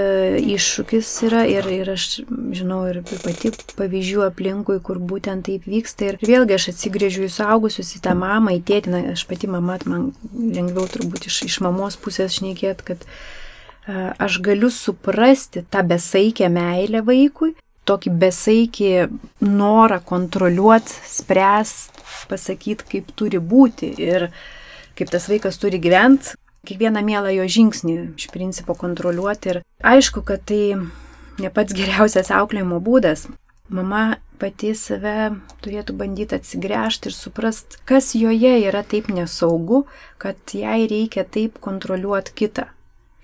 [0.58, 2.08] iššūkis yra ir, ir aš
[2.56, 6.12] žinau ir pati pavyzdžių aplinkui, kur būtent taip vyksta.
[6.12, 10.12] Ir vėlgi aš atsigrėžiu į suaugusius, į tą mamą, į tėtiną, aš pati mama, man
[10.36, 13.20] lengviau turbūt iš, iš mamos pusės šnekėt, kad uh,
[14.20, 17.54] aš galiu suprasti tą besaikę meilę vaikui,
[17.88, 18.92] tokį besaikį
[19.48, 24.28] norą kontroliuoti, spręsti, pasakyti, kaip turi būti ir
[24.98, 26.36] kaip tas vaikas turi gyventi,
[26.68, 29.56] kiekvieną mielą jo žingsnį iš principo kontroliuoti.
[29.56, 29.62] Ir
[29.96, 30.78] aišku, kad tai
[31.42, 33.28] ne pats geriausias auklėjimo būdas.
[33.68, 39.86] Mama pati save turėtų bandyti atsigręžti ir suprast, kas joje yra taip nesaugu,
[40.22, 42.68] kad jai reikia taip kontroliuoti kitą,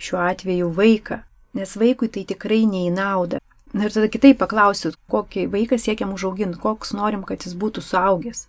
[0.02, 1.22] šiuo atveju vaiką,
[1.56, 3.40] nes vaikui tai tikrai neįnauda.
[3.74, 8.46] Na ir tada kitaip paklausiu, kokį vaiką siekiam užauginti, koks norim, kad jis būtų suaugęs.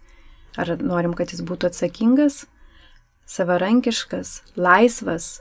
[0.60, 2.44] Ar norim, kad jis būtų atsakingas,
[3.26, 5.40] savarankiškas, laisvas.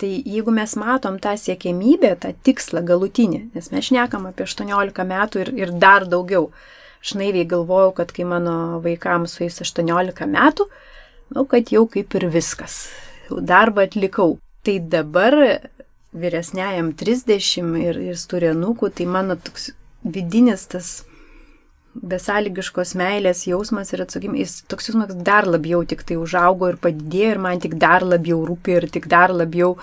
[0.00, 5.44] Tai jeigu mes matom tą siekėmybę, tą tikslą galutinį, nes mes šnekam apie 18 metų
[5.44, 6.48] ir, ir dar daugiau.
[7.04, 10.66] Aš naiviai galvojau, kad kai mano vaikams suės 18 metų,
[11.36, 12.88] nu, kad jau kaip ir viskas.
[13.28, 14.38] Jau darbą atlikau.
[14.64, 15.36] Tai dabar
[16.14, 19.70] vyresniajam 30 ir, ir jis turi anūkų, tai mano toks
[20.04, 21.02] vidinis tas
[21.94, 27.42] besąlygiškos meilės jausmas ir atsakymas, toks jausmas dar labiau tik tai užaugo ir padidėjo ir
[27.46, 29.76] man tik dar labiau rūpi ir tik dar labiau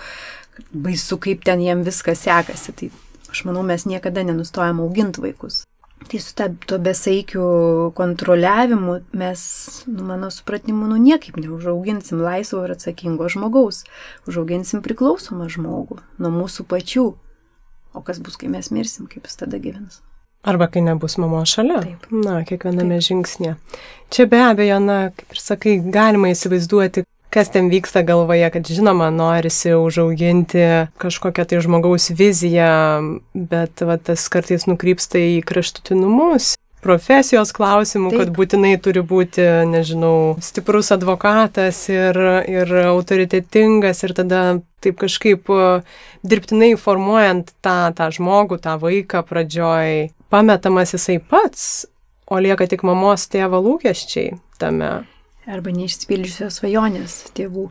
[0.72, 2.76] baisu, kaip ten jiem viskas sekasi.
[2.76, 2.90] Tai
[3.32, 5.62] aš manau, mes niekada nenustojam auginti vaikus.
[6.02, 9.42] Tai su ta, to besaikiu kontroliavimu mes,
[9.86, 13.84] nu, mano supratimu, nu, niekaip neužauginsim laisvo ir atsakingo žmogaus.
[14.28, 17.06] Užauginsim priklausomą žmogų nuo mūsų pačių.
[17.92, 20.00] O kas bus, kai mes mirsim, kaip jis tada gyvens?
[20.42, 21.82] Arba kai nebus mamo šalia.
[21.84, 22.06] Taip.
[22.10, 23.06] Na, kiekviename Taip.
[23.08, 23.56] žingsnėje.
[24.12, 29.08] Čia be abejo, na, kaip ir sakai, galima įsivaizduoti, kas ten vyksta galvoje, kad žinoma,
[29.14, 30.66] norisi užauginti
[31.00, 32.72] kažkokią tai žmogaus viziją,
[33.32, 36.56] bet va, tas kartais nukrypsta į kraštutinumus.
[36.82, 38.20] Profesijos klausimų, Taip.
[38.20, 42.18] kad būtinai turi būti, nežinau, stiprus advokatas ir,
[42.50, 44.40] ir autoritetingas ir tada
[44.82, 45.46] taip kažkaip
[46.26, 51.86] dirbtinai formuojant tą, tą žmogų, tą vaiką pradžioj, pametamas jisai pats,
[52.26, 55.02] o lieka tik mamos tėvo lūkesčiai tame
[55.50, 57.66] arba neišsipildžiusios svajonės tėvų.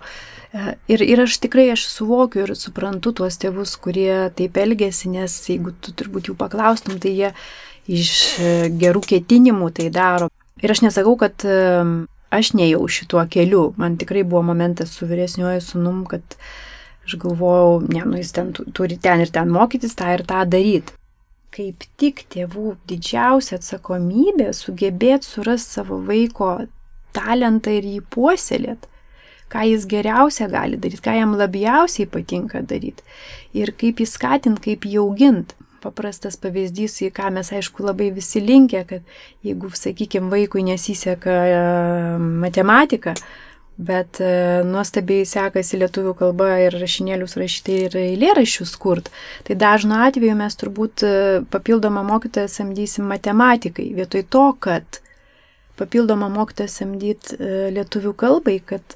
[0.51, 5.37] E, ir, ir aš tikrai aš suvokiu ir suprantu tuos tėvus, kurie taip elgesi, nes
[5.47, 7.31] jeigu tu turbūt jų paklaustum, tai jie
[7.91, 10.29] iš e, gerų ketinimų tai daro.
[10.61, 11.85] Ir aš nesakau, kad e,
[12.31, 13.69] aš nejau šituo keliu.
[13.79, 16.35] Man tikrai buvo momentas su vyresniuoju sunum, kad
[17.07, 20.97] aš galvojau, ne, nu jis ten turi ten ir ten mokytis, tą ir tą daryti.
[21.51, 26.53] Kaip tik tėvų didžiausia atsakomybė sugebėti surasti savo vaiko
[27.11, 28.87] talentą ir jį puoselėt,
[29.51, 33.03] ką jis geriausia gali daryti, ką jam labiausiai patinka daryti
[33.57, 35.55] ir kaip jį skatint, kaip jį augint.
[35.81, 41.61] Paprastas pavyzdys, į ką mes aišku labai visi linkę, kad jeigu, sakykime, vaikui nesiseka e,
[42.43, 43.15] matematika,
[43.81, 44.31] bet e,
[44.67, 49.09] nuostabiai sekasi lietuvių kalba ir rašinėlius rašyti ir eilėraščius kurt.
[49.47, 51.13] Tai dažnu atveju mes turbūt e,
[51.53, 55.01] papildomą mokytoją samdysim matematikai, vietoj to, kad
[55.81, 58.95] papildomą mokytoją samdyti e, lietuvių kalbai, kad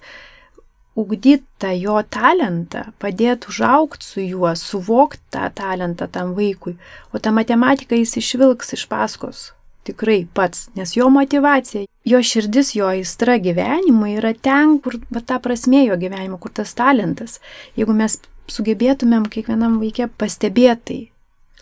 [0.96, 6.78] ugdyt tą jo talentą, padėti užaukti su juo, suvokti tą talentą tam vaikui,
[7.12, 9.50] o tą matematiką jis išvilks iš paskos.
[9.86, 15.38] Tikrai pats, nes jo motivacija, jo širdis, jo aistra gyvenimui yra ten, kur va, ta
[15.44, 17.38] prasmė jo gyvenimo, kur tas talentas.
[17.78, 18.18] Jeigu mes
[18.50, 21.04] sugebėtumėm kiekvienam vaikė pastebėtai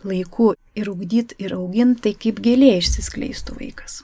[0.07, 4.01] laiku ir ugdyti ir auginti, tai kaip gėlė išsiskleistų vaikas.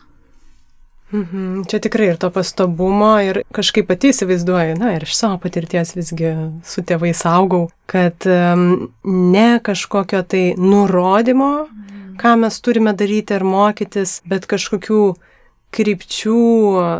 [1.12, 1.64] Mhm.
[1.66, 6.36] Čia tikrai ir to pastabumo ir kažkaip pati įsivaizduoju, na ir iš savo patirties visgi
[6.66, 11.99] su tėvais augau, kad um, ne kažkokio tai nurodymo, mhm.
[12.20, 15.04] Ką mes turime daryti ar mokytis, bet kažkokių
[15.76, 16.40] krypčių,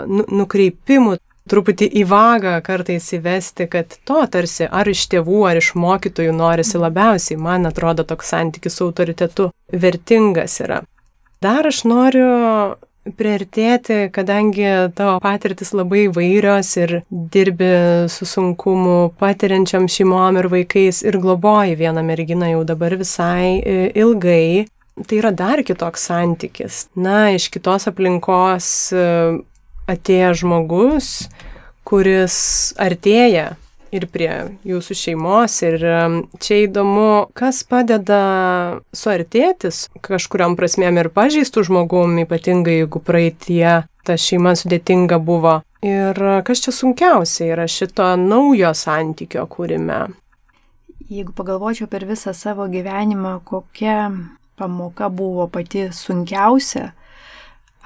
[0.10, 1.18] nu, nukreipimų,
[1.50, 6.82] truputį į vagą kartais įvesti, kad to tarsi ar iš tėvų, ar iš mokytojų norisi
[6.82, 10.84] labiausiai, man atrodo, toks santykis su autoritetu vertingas yra.
[11.42, 12.30] Dar aš noriu
[13.18, 17.70] priartėti, kadangi tavo patirtis labai vairios ir dirbi
[18.12, 24.68] su sunkumu patiriančiam šeimom ir vaikais ir globoji vieną merginą jau dabar visai e, ilgai.
[25.08, 26.88] Tai yra dar kitoks santykis.
[27.00, 29.06] Na, iš kitos aplinkos e,
[29.90, 31.30] atėjo žmogus,
[31.88, 32.38] kuris
[32.82, 33.54] artėja
[33.96, 34.32] ir prie
[34.68, 35.56] jūsų šeimos.
[35.66, 35.86] Ir
[36.42, 38.22] čia įdomu, kas padeda
[38.96, 45.60] suartėtis kažkuriam prasmėm ir pažįstų žmogum, ypatingai jeigu praeitie ta šeima sudėtinga buvo.
[45.86, 50.10] Ir kas čia sunkiausia yra šito naujo santykio kūrime?
[51.10, 54.12] Jeigu pagalvočiau per visą savo gyvenimą, kokia
[54.60, 56.92] pamoka buvo pati sunkiausia,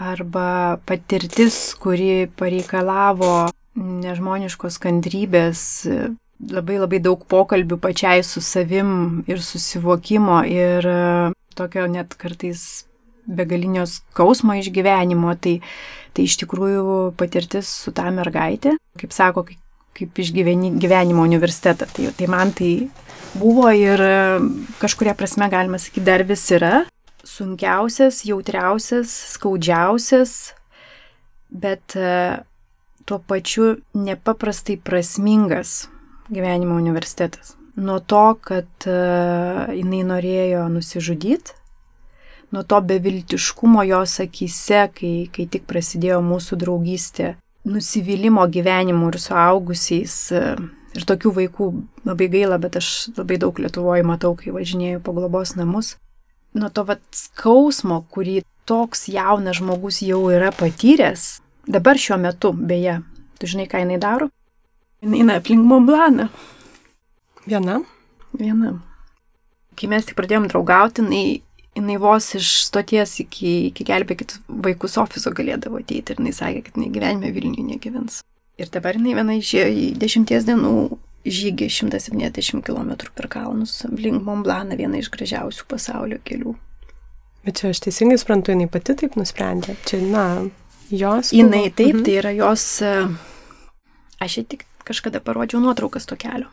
[0.02, 5.62] arba patirtis, kuri pareikalavo nežmoniškos kantrybės,
[6.52, 10.98] labai labai daug pokalbių pačiai su savim ir susivokimo ir e,
[11.56, 12.86] tokio net kartais
[13.24, 15.60] begalinio skausmo išgyvenimo, tai,
[16.14, 19.46] tai iš tikrųjų patirtis su tą mergaitę, kaip sako,
[19.96, 21.88] kaip išgyveni gyvenimo universitetą.
[21.94, 22.74] Tai, tai man tai
[23.38, 24.16] buvo ir e,
[24.82, 26.84] kažkuria prasme galima sakyti dar vis yra
[27.24, 30.54] sunkiausias, jautriausias, skaudžiausias,
[31.50, 32.44] bet e,
[33.06, 35.88] tuo pačiu nepaprastai prasmingas
[36.30, 37.56] gyvenimo universitetas.
[37.76, 41.56] Nuo to, kad uh, jinai norėjo nusižudyti,
[42.54, 47.34] nuo to beviltiškumo jos akise, kai, kai tik prasidėjo mūsų draugystė,
[47.66, 50.18] nusivylimų gyvenimu ir suaugusiais.
[50.94, 51.70] Ir tokių vaikų
[52.06, 55.96] labai gaila, bet aš labai daug Lietuvoje matau, kai važinėjau po globos namus.
[56.54, 62.98] Nuo to vat skausmo, kurį toks jaunas žmogus jau yra patyręs, Dabar šiuo metu, beje,
[63.40, 64.28] tu žinai, ką jinai daro?
[65.04, 66.28] Jinai aplink Montblaną.
[67.48, 67.78] Viena?
[68.36, 68.74] Viena.
[69.80, 71.40] Kai mes tik pradėjom draugauti, jinai,
[71.80, 74.36] jinai vos iš stoties iki, iki gelbėkit
[74.68, 78.20] vaikus ofiso galėdavo ateiti ir jinai sakė, kad jinai gyvenime Vilniuje negyvens.
[78.62, 80.74] Ir dabar jinai viena išėjo į dešimties dienų
[81.26, 86.54] žygį 170 km per kalnus, link Montblaną, viena iš gražiausių pasaulio kelių.
[87.44, 89.74] Bet čia aš teisingai suprantu, jinai pati taip nusprendė.
[89.88, 90.26] Čia, na,
[90.92, 91.32] jos.
[91.36, 92.04] Jinai taip, Mhm.
[92.06, 92.82] tai yra jos.
[92.82, 93.08] e,
[94.22, 96.48] Aš jai tik kažkada parodžiau nuotraukas to kelio.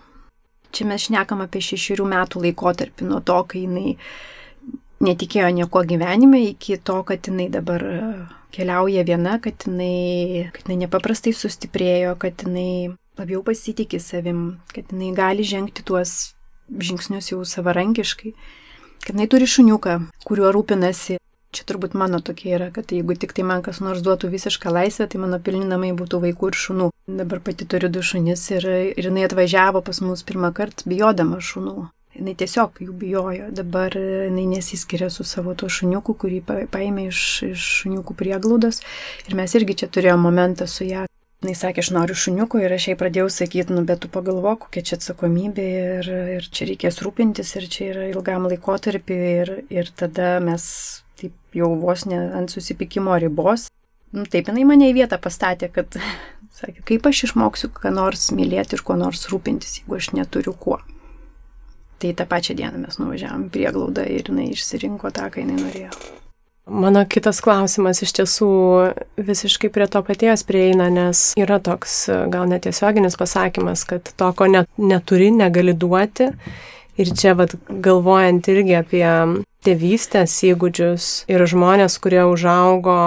[0.72, 3.96] Čia mes šnekam apie šešių metų laikotarpį nuo to, kai jinai
[5.00, 8.00] netikėjo nieko gyvenime, iki to, kad jinai dabar e,
[8.54, 15.12] keliauja viena, kad jinai, kad jinai nepaprastai sustiprėjo, kad jinai labiau pasitikė savim, kad jinai
[15.16, 16.34] gali žengti tuos
[16.70, 18.34] žingsnius jau savarankiškai,
[19.04, 21.18] kad jinai turi šuniuką, kuriuo rūpinasi.
[21.50, 25.08] Čia turbūt mano tokia yra, kad jeigu tik tai man kas nors duotų visišką laisvę,
[25.10, 26.90] tai mano pilni namai būtų vaikų ir šunų.
[27.10, 31.90] Dabar pati turiu du šunis ir, ir jinai atvažiavo pas mus pirmą kartą bijodama šunų.
[32.10, 33.50] Jinai tiesiog jų bijojo.
[33.54, 37.20] Dabar jinai nesiskiria su savo tuo šuniuku, kurį pa- paėmė iš,
[37.52, 38.82] iš šuniukų prieglaudos.
[39.30, 41.06] Ir mes irgi čia turėjome momentą su ją.
[41.40, 44.82] Jis sakė, aš noriu šuniuko ir aš jai pradėjau sakyti, nu bet tu pagalvok, kokia
[44.90, 45.68] čia atsakomybė
[46.00, 50.66] ir, ir čia reikės rūpintis ir čia yra ilgam laikotarpį ir, ir tada mes
[51.16, 53.70] taip jau vos ne ant susipykimo ribos.
[54.12, 55.96] Nu, taip jinai mane į vietą pastatė, kad,
[56.60, 60.82] sakė, kaip aš išmoksiu ką nors mylėti ir kuo nors rūpintis, jeigu aš neturiu kuo.
[62.00, 65.92] Tai tą pačią dieną mes nuvažiavom prie glaudą ir jinai išsirinko tą, ką jinai norėjo.
[66.70, 68.48] Mano kitas klausimas iš tiesų
[69.18, 74.46] visiškai prie to paties prieina, nes yra toks e, gal netiesioginis pasakymas, kad to, ko
[74.46, 76.30] net, neturi, negali duoti.
[77.00, 79.06] Ir čia vat, galvojant irgi apie
[79.66, 83.00] tėvystės įgūdžius ir žmonės, kurie užaugo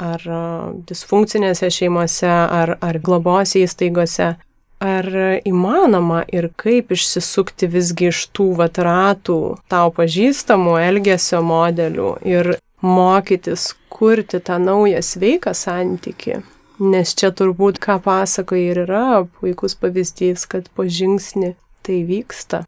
[0.00, 0.40] ar e,
[0.88, 4.36] disfunkcinėse šeimose, ar, ar globos įstaigose,
[4.82, 5.08] ar
[5.46, 9.40] įmanoma ir kaip išsisukti visgi iš tų vat ratų
[9.72, 16.42] tau pažįstamų elgesio modelių ir mokytis kurti tą naują sveiką santyki.
[16.76, 22.66] Nes čia turbūt, ką pasakoja ir yra puikus pavyzdys, kad po žingsnį tai vyksta.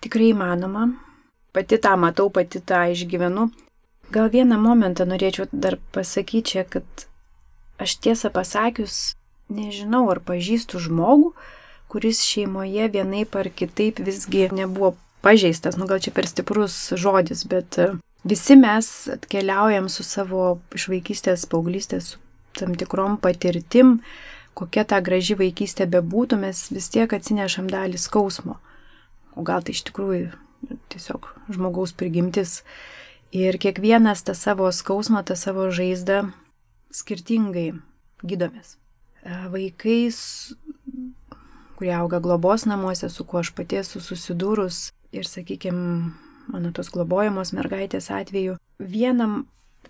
[0.00, 0.92] Tikrai įmanoma.
[1.50, 3.48] Pati tą matau, pati tą išgyvenu.
[4.14, 7.06] Gal vieną momentą norėčiau dar pasakyti kad
[7.82, 9.16] aš tiesą pasakius
[9.50, 11.34] nežinau, ar pažįstu žmogų,
[11.90, 15.76] kuris šeimoje vienaip ar kitaip visgi nebuvo pažeistas.
[15.76, 17.90] Nu gal čia per stiprus žodis, bet e,
[18.24, 22.22] visi mes atkeliaujam su savo iš vaikystės, paauglystės su
[22.58, 24.00] tam tikrom patirtim,
[24.58, 28.58] kokia ta graži vaikystė bebūtų, mes vis tiek atsinešam dalį skausmo.
[29.38, 30.32] O gal tai iš tikrųjų
[30.92, 32.60] tiesiog žmogaus prigimtis.
[33.30, 36.24] Ir kiekvienas tą savo skausmą, tą savo žaizdą
[36.90, 37.70] skirtingai
[38.26, 38.79] gydomės.
[39.22, 40.18] E, Vaikais,
[41.76, 46.12] kurie auga globos namuose, su kuo aš pati esu susidūrus ir, sakykime,
[46.50, 49.44] mano tos globojamos mergaitės atveju, vienam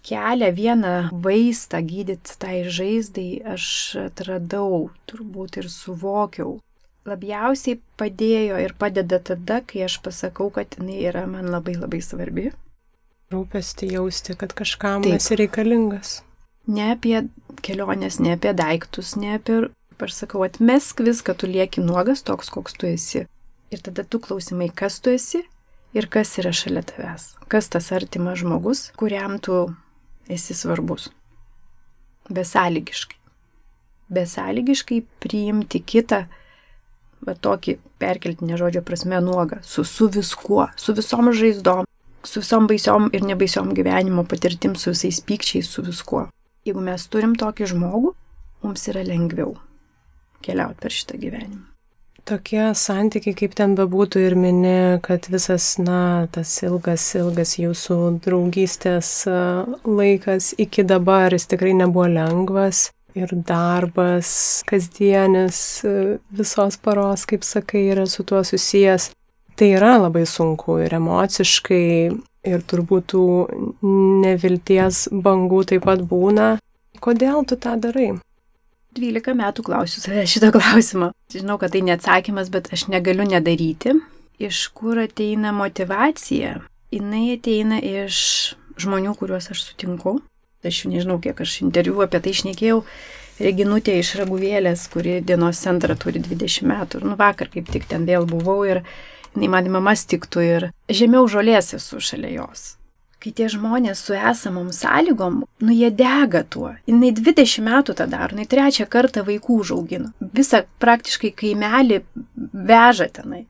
[0.06, 3.66] kelią, vieną vaistą gydyti tai žaizdai aš
[4.06, 6.58] atradau turbūt ir suvokiau.
[7.08, 12.50] Labiausiai padėjo ir padeda tada, kai aš pasakau, kad jinai yra man labai labai svarbi.
[13.32, 15.16] Rūpesti jausti, kad kažkam Taip.
[15.16, 16.20] esi reikalingas.
[16.66, 17.28] Ne apie
[17.62, 19.68] keliones, ne apie daiktus, ne apie...
[20.00, 23.26] Aš sakau, atmesk viską, tu lieki nuogas toks, koks tu esi.
[23.68, 25.42] Ir tada tu klausimai, kas tu esi
[25.92, 27.34] ir kas yra šalia tavęs.
[27.52, 29.66] Kas tas artimas žmogus, kuriam tu
[30.30, 31.10] esi svarbus.
[32.32, 33.18] Besąlygiškai.
[34.08, 36.24] Besąlygiškai priimti kitą,
[37.26, 41.84] va tokį perkeltinę žodžio prasme nuogą, su, su viskuo, su visom žaizdom,
[42.24, 46.28] su visom baisiom ir nebaisiom gyvenimo patirtim, su visais pykčiais, su viskuo.
[46.68, 48.14] Jeigu mes turim tokį žmogų,
[48.64, 49.54] mums yra lengviau
[50.44, 51.66] keliauti per šitą gyvenimą.
[52.28, 59.10] Tokie santykiai, kaip ten bebūtų ir mini, kad visas, na, tas ilgas, ilgas jūsų draugystės
[59.88, 62.90] laikas iki dabar jis tikrai nebuvo lengvas.
[63.18, 65.80] Ir darbas, kasdienis
[66.30, 69.08] visos paros, kaip sakai, yra su tuo susijęs.
[69.60, 71.88] Tai yra labai sunku ir emociškai,
[72.48, 73.24] ir turbūt tų
[74.24, 76.54] nevilties bangų taip pat būna.
[77.04, 78.14] Kodėl tu tą darai?
[78.96, 81.10] 12 metų klausiu save šitą klausimą.
[81.30, 83.94] Žinau, kad tai neatsakymas, bet aš negaliu nedaryti.
[84.40, 86.56] Iš kur ateina motivacija?
[86.90, 88.16] Jis ateina iš
[88.80, 90.18] žmonių, kuriuos aš sutinku.
[90.64, 92.80] Aš jau nežinau, kiek aš interviu apie tai išnekėjau.
[93.40, 97.04] Reginutė iš Raguvėlės, kuri dienos centrą turi 20 metų.
[97.06, 98.82] Nu vakar kaip tik ten vėl buvau ir
[99.36, 102.74] jinai man mama stiktų ir žemiau žolės esu šalia jos
[103.20, 106.70] kai tie žmonės su esamom sąlygom, nu jie dega tuo.
[106.88, 110.12] Jis 20 metų tą daro, jis trečią kartą vaikų užaugino.
[110.20, 112.00] Visą praktiškai kaimelį
[112.70, 113.44] veža tenai.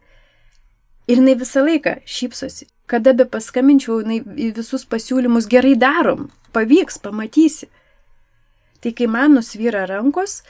[1.07, 2.67] Ir jinai visą laiką šypsosi.
[2.91, 7.69] kada be paskambinčiau, jinai visus pasiūlymus gerai darom, pavyks, pamatysi.
[8.83, 10.41] Tai kai man nusvyra rankos,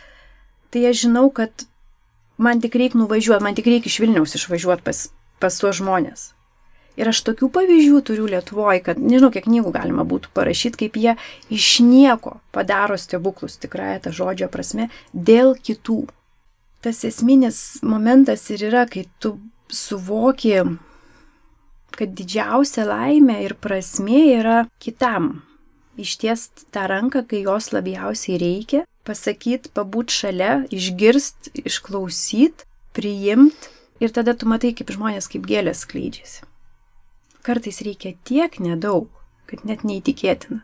[0.73, 1.67] tai aš žinau, kad
[2.39, 5.03] man tik reikia nuvažiuoti, man tik reikia iš Vilniaus išvažiuoti pas,
[5.41, 6.31] pas tuos žmonės.
[6.99, 11.15] Ir aš tokių pavyzdžių turiu Lietuvoje, kad nežinau, kiek knygų galima būtų parašyti, kaip jie
[11.53, 16.03] iš nieko padaro stebuklus, tikrąją tą žodžio prasme, dėl kitų.
[16.85, 19.39] Tas esminis momentas ir yra, kai tu
[19.73, 20.59] suvoki,
[21.97, 25.43] kad didžiausia laimė ir prasmė yra kitam.
[26.01, 32.65] Ištiest tą ranką, kai jos labiausiai reikia, pasakyti, pabūt šalia, išgirst, išklausyt,
[32.97, 33.71] priimt
[34.01, 36.47] ir tada tu matai, kaip žmonės kaip gėlės skleidžiasi.
[37.47, 39.09] Kartais reikia tiek nedaug,
[39.49, 40.63] kad net neįtikėtina.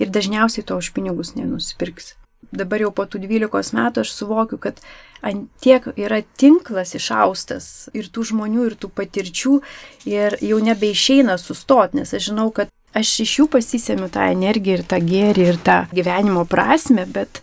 [0.00, 2.16] Ir dažniausiai to už pinigus nenusipirksi.
[2.50, 4.80] Dabar jau po tų 12 metų aš suvokiu, kad
[5.22, 9.60] ant tiek yra tinklas išaustas ir tų žmonių, ir tų patirčių,
[10.08, 14.84] ir jau nebeišeina sustoti, nes aš žinau, kad aš iš jų pasisėmiu tą energiją ir
[14.88, 17.42] tą gėrį ir tą gyvenimo prasme, bet,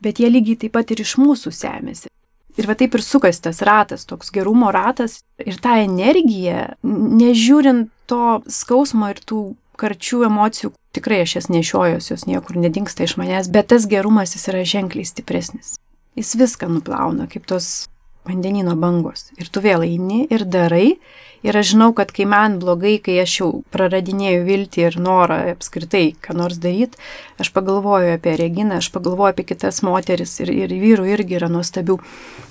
[0.00, 2.08] bet jie lygiai taip pat ir iš mūsų semėsi.
[2.56, 8.40] Ir va taip ir sukasi tas ratas, toks gerumo ratas ir tą energiją, nežiūrint to
[8.48, 9.40] skausmo ir tų
[9.76, 14.48] karčių emocijų, tikrai aš jas nešiojos, jos niekur nedingsta iš manęs, bet tas gerumas jis
[14.52, 15.74] yra ženkliai stipresnis.
[16.16, 17.90] Jis viską nuplauna, kaip tos
[18.26, 19.30] vandenino bangos.
[19.40, 20.96] Ir tu vėl eini ir darai,
[21.46, 26.08] Ir aš žinau, kad kai man blogai, kai aš jau praradinėjau viltį ir norą apskritai
[26.24, 26.98] ką nors daryti,
[27.38, 31.98] aš pagalvoju apie Reginą, aš pagalvoju apie kitas moteris ir, ir vyrų irgi yra nuostabių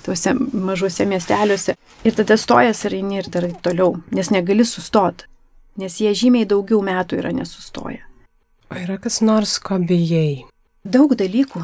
[0.06, 1.74] tuose mažuose miesteliuose.
[2.06, 5.28] Ir tada stojas ir eini ir darai toliau, nes negali sustoti,
[5.82, 8.00] nes jie žymiai daugiau metų yra nesustoję.
[8.72, 10.46] O yra kas nors, ko bijai?
[10.86, 11.60] Daug dalykų.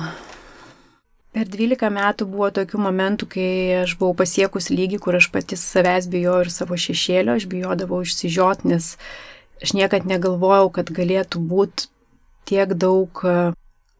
[1.33, 3.47] Per 12 metų buvo tokių momentų, kai
[3.81, 8.67] aš buvau pasiekus lygį, kur aš pati savęs bijojau ir savo šešėlio, aš bijodavau išsižiot,
[8.69, 8.99] nes
[9.65, 11.89] aš niekad negalvojau, kad galėtų būti
[12.45, 13.37] tiek daug e,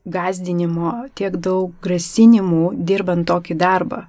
[0.05, 4.05] gazdinimo, tiek daug grasinimų dirbant tokį darbą,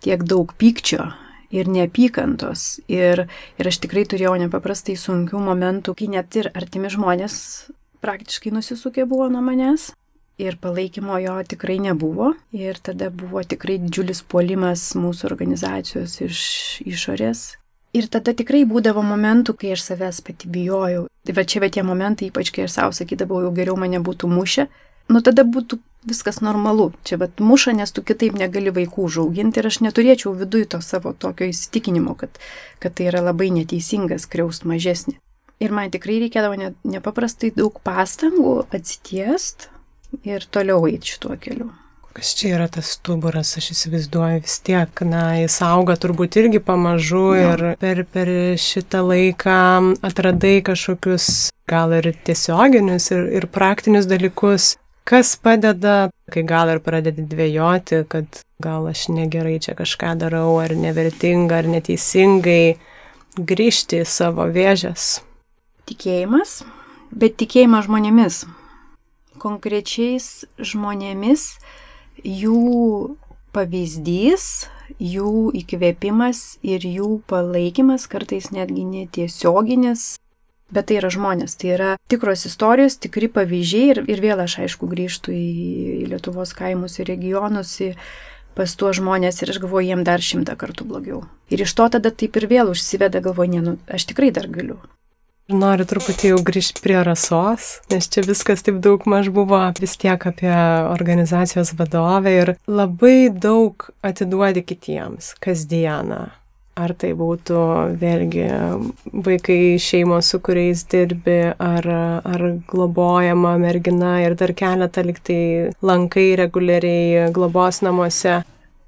[0.00, 1.10] tiek daug pykčio
[1.52, 2.80] ir neapykantos.
[2.88, 3.26] Ir,
[3.60, 7.34] ir aš tikrai turėjau nepaprastai sunkių momentų, kai net ir artimi žmonės
[8.00, 9.92] praktiškai nusisukė buvo nuo manęs
[10.38, 12.32] ir palaikymo jo tikrai nebuvo.
[12.52, 16.40] Ir tada buvo tikrai didžiulis puolimas mūsų organizacijos iš
[16.86, 17.44] išorės.
[17.92, 21.06] Ir tada tikrai būdavo momentų, kai aš savęs pati bijojau.
[21.26, 24.30] Tai va čia va tie momentai, ypač kai aš savo sakydavau, jau geriau mane būtų
[24.32, 24.68] mušę.
[25.12, 25.78] Nu tada būtų
[26.08, 26.92] viskas normalu.
[27.04, 31.12] Čia va muša, nes tu kitaip negali vaikų užauginti ir aš neturėčiau viduje to savo
[31.12, 32.40] tokio įsitikinimo, kad,
[32.80, 35.18] kad tai yra labai neteisingas kriaust mažesnį.
[35.62, 39.68] Ir man tikrai reikėdavo ne, nepaprastai daug pastangų atsitiest,
[40.24, 41.70] ir toliau eiti šituo keliu.
[42.12, 47.30] Kas čia yra tas stuburas, aš įsivaizduoju vis tiek, na, jis auga turbūt irgi pamažu
[47.38, 47.54] ja.
[47.54, 48.28] ir per, per
[48.60, 49.56] šitą laiką
[50.04, 54.74] atradai kažkokius gal ir tiesioginius, ir, ir praktinius dalykus,
[55.08, 60.76] kas padeda, kai gal ir pradedi dvėjoti, kad gal aš negerai čia kažką darau, ar
[60.76, 62.76] nevertinga, ar neteisingai
[63.40, 65.22] grįžti į savo vėžės.
[65.88, 66.58] Tikėjimas,
[67.08, 68.44] bet tikėjimas žmonėmis
[69.42, 71.48] konkrečiais žmonėmis,
[72.22, 73.16] jų
[73.52, 74.68] pavyzdys,
[75.02, 80.16] jų įkvėpimas ir jų palaikymas, kartais netgi netiesioginis,
[80.72, 84.88] bet tai yra žmonės, tai yra tikros istorijos, tikri pavyzdžiai ir, ir vėl aš aišku
[84.88, 85.48] grįžtu į,
[86.02, 87.92] į Lietuvos kaimus ir regionus, į,
[88.56, 91.22] pas tuos žmonės ir aš galvoju, jiem dar šimtą kartų blogiau.
[91.52, 94.80] Ir iš to tada taip ir vėl užsiveda galvoju, ne, nu, aš tikrai dar galiu.
[95.50, 100.22] Noriu truputį jau grįžti prie rasos, nes čia viskas taip daug maž buvo vis tiek
[100.28, 100.52] apie
[100.86, 106.28] organizacijos vadovę ir labai daug atiduodi kitiems kasdieną.
[106.72, 107.58] Ar tai būtų
[108.00, 108.46] vėlgi
[109.26, 111.88] vaikai šeimos, su kuriais dirbi, ar,
[112.24, 115.42] ar globojama mergina ir dar keletą liktai
[115.84, 118.38] lankai reguliariai globos namuose.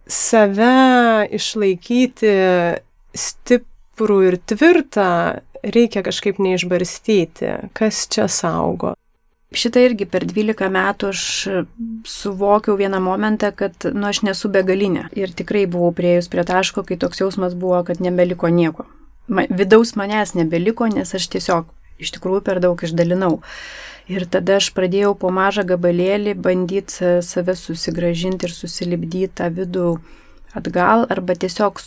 [0.06, 2.32] Save išlaikyti
[3.12, 5.10] stiprų ir tvirtą
[5.64, 8.94] reikia kažkaip neišbarstyti, kas čia saugo.
[9.54, 11.22] Šitą irgi per 12 metų aš
[12.10, 15.06] suvokiau vieną momentą, kad nu, aš nesu begalinė.
[15.14, 18.88] Ir tikrai buvau prieėjus prie taško, kai toks jausmas buvo, kad nebeliko nieko.
[19.30, 21.70] Ma, vidaus manęs nebeliko, nes aš tiesiog
[22.02, 23.38] iš tikrųjų per daug išdalinau.
[24.10, 29.94] Ir tada aš pradėjau po mažą gabalėlį bandyti save susigražinti ir susilipdyti tą vidų
[30.58, 31.80] atgal arba tiesiog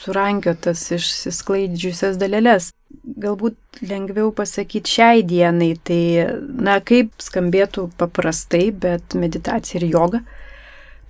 [0.00, 2.72] surankiotas išsisklaidžiusias dalelės.
[3.20, 6.02] Galbūt lengviau pasakyti šiai dienai, tai,
[6.40, 10.22] na, kaip skambėtų paprastai, bet meditacija ir joga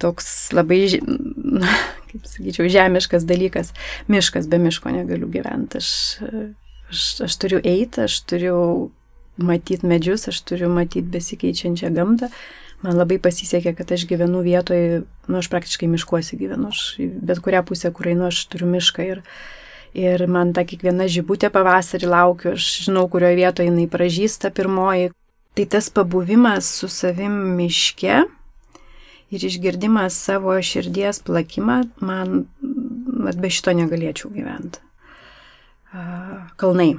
[0.01, 0.87] toks labai,
[2.09, 3.75] kaip sakyčiau, žemiškas dalykas.
[4.11, 5.83] Miškas, be miško negaliu gyventi.
[5.83, 5.93] Aš,
[6.91, 8.57] Aš, aš turiu eiti, aš turiu
[9.39, 12.31] matyti medžius, aš turiu matyti besikeičiančią gamtą.
[12.83, 17.63] Man labai pasisekė, kad aš gyvenu vietoje, nu, aš praktiškai miškuosi gyvenu, aš bet kurią
[17.69, 19.23] pusę, kur einu, aš turiu mišką ir,
[19.95, 25.11] ir man ta kiekviena žibutė pavasarį laukiu, aš žinau, kurioje vietoje jinai pražįsta pirmoji.
[25.59, 28.21] Tai tas pabuvimas su savim miške
[29.31, 34.83] ir išgirdimas savo širdies plakimą, man, be šito negalėčiau gyventi.
[36.61, 36.93] Kalnai.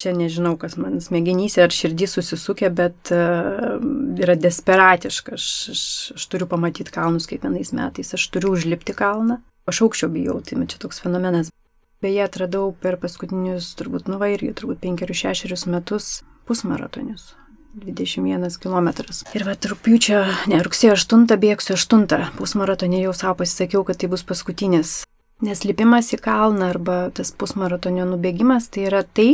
[0.00, 3.74] Čia nežinau, kas man smegenyse ar širdį susisukė, bet uh,
[4.16, 5.36] yra desperatiška.
[5.36, 5.82] Aš, aš,
[6.16, 9.42] aš turiu pamatyti kalnus kiekvienais metais, aš turiu užlipti kalną.
[9.68, 11.52] Aš aukščio bijau, tai čia toks fenomenas.
[12.00, 16.06] Beje, atradau per paskutinius, turbūt, nu va irgi, turbūt penkerius, šešerius metus
[16.48, 17.34] pusmaratonius.
[17.76, 18.88] 21 km.
[19.36, 24.24] Ir va, rūpiučio, ne, rugsėjo 8 bėgsiu 8 pusmaratonį jau savo pasisakiau, kad tai bus
[24.26, 25.02] paskutinis.
[25.44, 29.28] Nes lipimas į kalną arba tas pusmaratonio nubėgimas tai yra tai,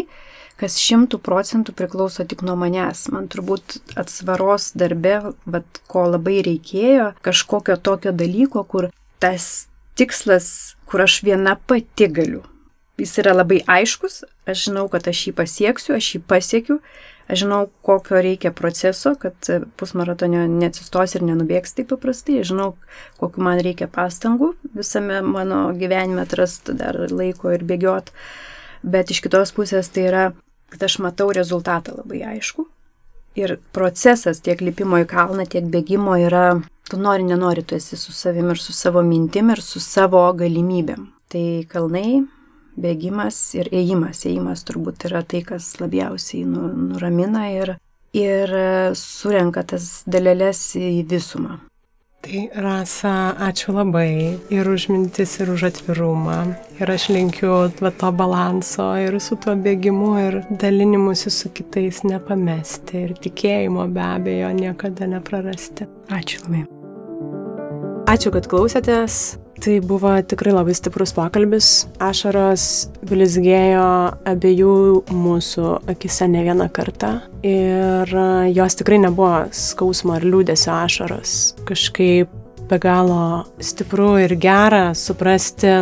[0.58, 3.06] kas šimtų procentų priklauso tik nuo manęs.
[3.14, 8.90] Man turbūt atsvaros darbe, vat, ko labai reikėjo, kažkokio tokio dalyko, kur
[9.22, 12.44] tas tikslas, kur aš viena pati galiu.
[12.96, 16.78] Jis yra labai aiškus, aš žinau, kad aš jį pasieksiu, aš jį pasiekiu,
[17.28, 22.70] aš žinau, kokio reikia proceso, kad pusmaratonio neatsistos ir nenubėgs taip paprastai, aš žinau,
[23.20, 28.14] kokiu man reikia pastangų visame mano gyvenime atrasti dar laiko ir bėgiot.
[28.86, 30.26] Bet iš kitos pusės tai yra
[30.68, 32.66] kad aš matau rezultatą labai aišku.
[33.36, 38.14] Ir procesas tiek lipimo į kalną, tiek bėgimo yra, tu nori, nenori, tu esi su
[38.16, 41.10] savimi ir su savo mintim ir su savo galimybėm.
[41.32, 42.22] Tai kalnai,
[42.80, 44.24] bėgimas ir ėjimas.
[44.28, 47.76] Ėjimas turbūt yra tai, kas labiausiai nu, nuramina ir,
[48.16, 48.58] ir
[48.98, 51.60] surenka tas dalelės į visumą.
[52.26, 56.56] Tai Rasa, ačiū labai ir už mintis, ir už atvirumą.
[56.80, 63.04] Ir aš linkiu va, to balanso ir su tuo bėgimu, ir dalinimusi su kitais nepamesti,
[63.06, 65.86] ir tikėjimo be abejo niekada neprarasti.
[66.10, 66.66] Ačiū labai.
[68.10, 69.36] Ačiū, kad klausėtės.
[69.62, 71.86] Tai buvo tikrai labai stiprus pokalbis.
[72.02, 72.64] Ašaros
[73.08, 73.86] blizgėjo
[74.28, 74.74] abiejų
[75.10, 77.12] mūsų akise ne vieną kartą.
[77.46, 78.12] Ir
[78.52, 81.36] jos tikrai nebuvo skausmo ar liūdėsio ašaros.
[81.68, 82.32] Kažkaip
[82.68, 85.72] be galo stipru ir gera suprasti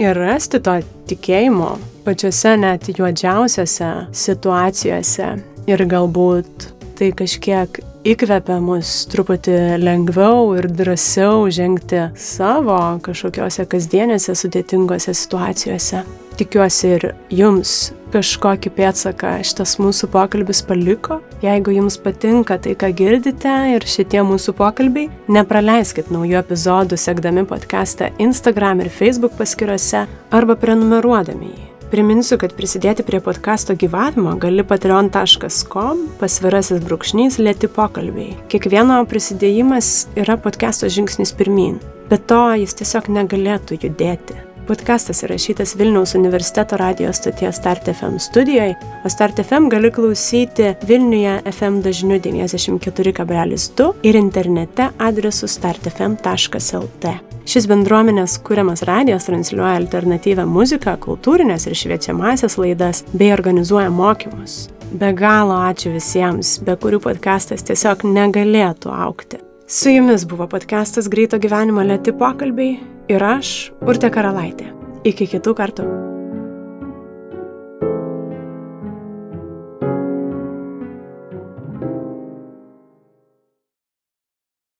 [0.00, 1.74] ir rasti to tikėjimo
[2.04, 5.32] pačiose net juodžiausiose situacijose.
[5.68, 6.70] Ir galbūt
[7.00, 16.02] tai kažkiek įkvepia mus truputį lengviau ir drąsiau žengti savo kažkokiose kasdienėse sudėtingose situacijose.
[16.36, 21.20] Tikiuosi ir jums kažkokį pėtsaką šitas mūsų pokalbis paliko.
[21.44, 28.12] Jeigu jums patinka tai, ką girdite ir šitie mūsų pokalbiai, nepraleiskit naujų epizodų sekdami podcastą
[28.20, 30.04] Instagram ir Facebook paskyrose
[30.36, 31.69] arba prenumeruodami jį.
[31.90, 38.36] Priminsiu, kad prisidėti prie podkasto gyvavimo gali patreon.com pasvirasis brūkšnys lėti pokalbiai.
[38.52, 41.80] Kiekvieno prisidėjimas yra podkasto žingsnis pirmin,
[42.12, 44.38] bet to jis tiesiog negalėtų judėti.
[44.70, 51.40] Podcastas įrašytas Vilniaus universiteto radijos stoties Start FM studijoje, o Start FM gali klausyti Vilniuje
[51.50, 57.29] FM dažniu 94,2 ir internete adresu startfm.lt.
[57.50, 64.68] Šis bendruomenės kūriamas radijas transliuoja alternatyvę muziką, kultūrinės ir šviečiamasias laidas bei organizuoja mokymus.
[65.00, 69.42] Be galo ačiū visiems, be kurių podcastas tiesiog negalėtų aukti.
[69.66, 72.78] Su jumis buvo podcastas Greito gyvenimo lėti pokalbiai
[73.10, 74.70] ir aš, Urte Karalaitė.
[75.10, 75.88] Iki kitų kartų.